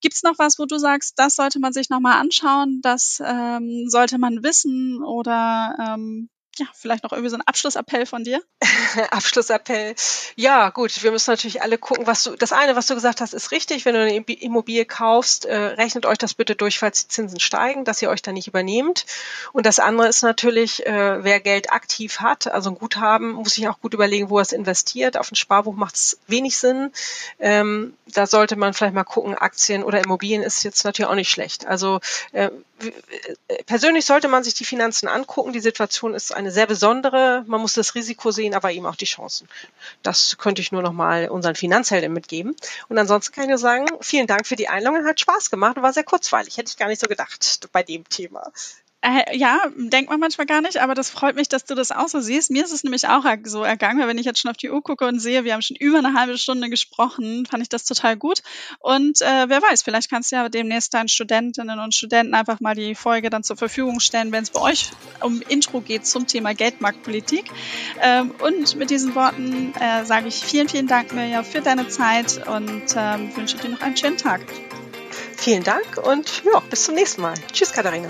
Gibt's 0.00 0.22
noch 0.22 0.38
was, 0.38 0.56
wo 0.60 0.66
du 0.66 0.78
sagst, 0.78 1.14
das 1.18 1.34
sollte 1.34 1.58
man 1.58 1.72
sich 1.72 1.90
nochmal 1.90 2.20
anschauen, 2.20 2.78
das 2.80 3.20
ähm, 3.26 3.86
sollte 3.88 4.18
man 4.18 4.44
wissen 4.44 5.02
oder 5.02 5.74
ähm, 5.80 6.28
ja, 6.58 6.66
vielleicht 6.74 7.02
noch 7.02 7.12
irgendwie 7.12 7.30
so 7.30 7.36
ein 7.36 7.42
Abschlussappell 7.42 8.06
von 8.06 8.22
dir? 8.22 8.42
Abschlussappell. 9.10 9.94
Ja, 10.36 10.70
gut, 10.70 11.02
wir 11.02 11.10
müssen 11.10 11.30
natürlich 11.30 11.62
alle 11.62 11.78
gucken, 11.78 12.06
was 12.06 12.24
du, 12.24 12.36
das 12.36 12.52
eine, 12.52 12.76
was 12.76 12.86
du 12.86 12.94
gesagt 12.94 13.20
hast, 13.20 13.34
ist 13.34 13.50
richtig. 13.50 13.84
Wenn 13.84 13.94
du 13.94 14.02
eine 14.02 14.16
Immobilie 14.16 14.84
kaufst, 14.84 15.46
äh, 15.46 15.56
rechnet 15.56 16.06
euch 16.06 16.18
das 16.18 16.34
bitte 16.34 16.54
durch, 16.54 16.78
falls 16.78 17.02
die 17.02 17.08
Zinsen 17.08 17.40
steigen, 17.40 17.84
dass 17.84 18.00
ihr 18.02 18.10
euch 18.10 18.22
da 18.22 18.32
nicht 18.32 18.46
übernehmt. 18.46 19.06
Und 19.52 19.66
das 19.66 19.78
andere 19.78 20.08
ist 20.08 20.22
natürlich, 20.22 20.86
äh, 20.86 21.24
wer 21.24 21.40
Geld 21.40 21.72
aktiv 21.72 22.20
hat, 22.20 22.46
also 22.46 22.70
ein 22.70 22.76
Guthaben, 22.76 23.32
muss 23.32 23.54
sich 23.54 23.68
auch 23.68 23.80
gut 23.80 23.94
überlegen, 23.94 24.30
wo 24.30 24.38
er 24.38 24.42
es 24.42 24.52
investiert. 24.52 25.16
Auf 25.16 25.32
ein 25.32 25.36
Sparbuch 25.36 25.74
macht 25.74 25.96
es 25.96 26.18
wenig 26.26 26.56
Sinn. 26.56 26.92
Ähm, 27.40 27.94
da 28.06 28.26
sollte 28.26 28.56
man 28.56 28.74
vielleicht 28.74 28.94
mal 28.94 29.04
gucken, 29.04 29.34
Aktien 29.34 29.82
oder 29.82 30.02
Immobilien 30.02 30.42
ist 30.42 30.62
jetzt 30.62 30.84
natürlich 30.84 31.08
auch 31.08 31.14
nicht 31.14 31.30
schlecht. 31.30 31.66
Also 31.66 32.00
äh, 32.32 32.50
persönlich 33.66 34.04
sollte 34.04 34.28
man 34.28 34.44
sich 34.44 34.54
die 34.54 34.64
Finanzen 34.64 35.08
angucken. 35.08 35.52
Die 35.52 35.60
Situation 35.60 36.14
ist 36.14 36.34
eine 36.44 36.52
sehr 36.52 36.66
besondere. 36.66 37.44
Man 37.46 37.60
muss 37.60 37.72
das 37.72 37.94
Risiko 37.94 38.30
sehen, 38.30 38.54
aber 38.54 38.72
eben 38.72 38.86
auch 38.86 38.96
die 38.96 39.04
Chancen. 39.04 39.48
Das 40.02 40.36
könnte 40.38 40.62
ich 40.62 40.72
nur 40.72 40.82
noch 40.82 40.92
mal 40.92 41.28
unseren 41.28 41.54
Finanzhelden 41.54 42.12
mitgeben. 42.12 42.54
Und 42.88 42.98
ansonsten 42.98 43.34
kann 43.34 43.44
ich 43.44 43.50
nur 43.50 43.58
sagen, 43.58 43.86
vielen 44.00 44.26
Dank 44.26 44.46
für 44.46 44.56
die 44.56 44.68
Einladung. 44.68 45.06
Hat 45.06 45.20
Spaß 45.20 45.50
gemacht 45.50 45.76
und 45.76 45.82
war 45.82 45.92
sehr 45.92 46.04
kurzweilig. 46.04 46.56
Hätte 46.56 46.70
ich 46.70 46.76
gar 46.76 46.88
nicht 46.88 47.00
so 47.00 47.06
gedacht 47.06 47.68
bei 47.72 47.82
dem 47.82 48.08
Thema. 48.08 48.52
Äh, 49.04 49.36
ja, 49.36 49.60
denkt 49.76 50.08
man 50.08 50.18
manchmal 50.18 50.46
gar 50.46 50.62
nicht, 50.62 50.78
aber 50.78 50.94
das 50.94 51.10
freut 51.10 51.36
mich, 51.36 51.50
dass 51.50 51.66
du 51.66 51.74
das 51.74 51.92
auch 51.92 52.08
so 52.08 52.20
siehst. 52.20 52.50
Mir 52.50 52.64
ist 52.64 52.72
es 52.72 52.84
nämlich 52.84 53.06
auch 53.06 53.26
so 53.44 53.62
ergangen, 53.62 54.00
weil 54.00 54.08
wenn 54.08 54.16
ich 54.16 54.24
jetzt 54.24 54.40
schon 54.40 54.50
auf 54.50 54.56
die 54.56 54.70
Uhr 54.70 54.82
gucke 54.82 55.06
und 55.06 55.20
sehe, 55.20 55.44
wir 55.44 55.52
haben 55.52 55.60
schon 55.60 55.76
über 55.76 55.98
eine 55.98 56.14
halbe 56.14 56.38
Stunde 56.38 56.70
gesprochen, 56.70 57.44
fand 57.44 57.62
ich 57.62 57.68
das 57.68 57.84
total 57.84 58.16
gut. 58.16 58.42
Und 58.78 59.20
äh, 59.20 59.44
wer 59.48 59.60
weiß, 59.60 59.82
vielleicht 59.82 60.08
kannst 60.08 60.32
du 60.32 60.36
ja 60.36 60.48
demnächst 60.48 60.94
deinen 60.94 61.08
Studentinnen 61.08 61.80
und 61.80 61.94
Studenten 61.94 62.32
einfach 62.32 62.60
mal 62.60 62.74
die 62.74 62.94
Folge 62.94 63.28
dann 63.28 63.44
zur 63.44 63.58
Verfügung 63.58 64.00
stellen, 64.00 64.32
wenn 64.32 64.44
es 64.44 64.50
bei 64.50 64.62
euch 64.62 64.90
um 65.20 65.42
Intro 65.48 65.82
geht 65.82 66.06
zum 66.06 66.26
Thema 66.26 66.54
Geldmarktpolitik. 66.54 67.50
Ähm, 68.00 68.30
und 68.40 68.74
mit 68.76 68.88
diesen 68.88 69.14
Worten 69.14 69.74
äh, 69.78 70.06
sage 70.06 70.28
ich 70.28 70.36
vielen, 70.36 70.70
vielen 70.70 70.86
Dank, 70.86 71.12
Mirja, 71.12 71.42
für 71.42 71.60
deine 71.60 71.88
Zeit 71.88 72.40
und 72.48 72.84
ähm, 72.96 73.36
wünsche 73.36 73.58
dir 73.58 73.68
noch 73.68 73.82
einen 73.82 73.98
schönen 73.98 74.16
Tag. 74.16 74.40
Vielen 75.36 75.62
Dank 75.62 75.98
und 76.02 76.42
ja, 76.50 76.60
bis 76.70 76.84
zum 76.84 76.94
nächsten 76.94 77.20
Mal. 77.20 77.34
Tschüss, 77.52 77.70
Katharina. 77.70 78.08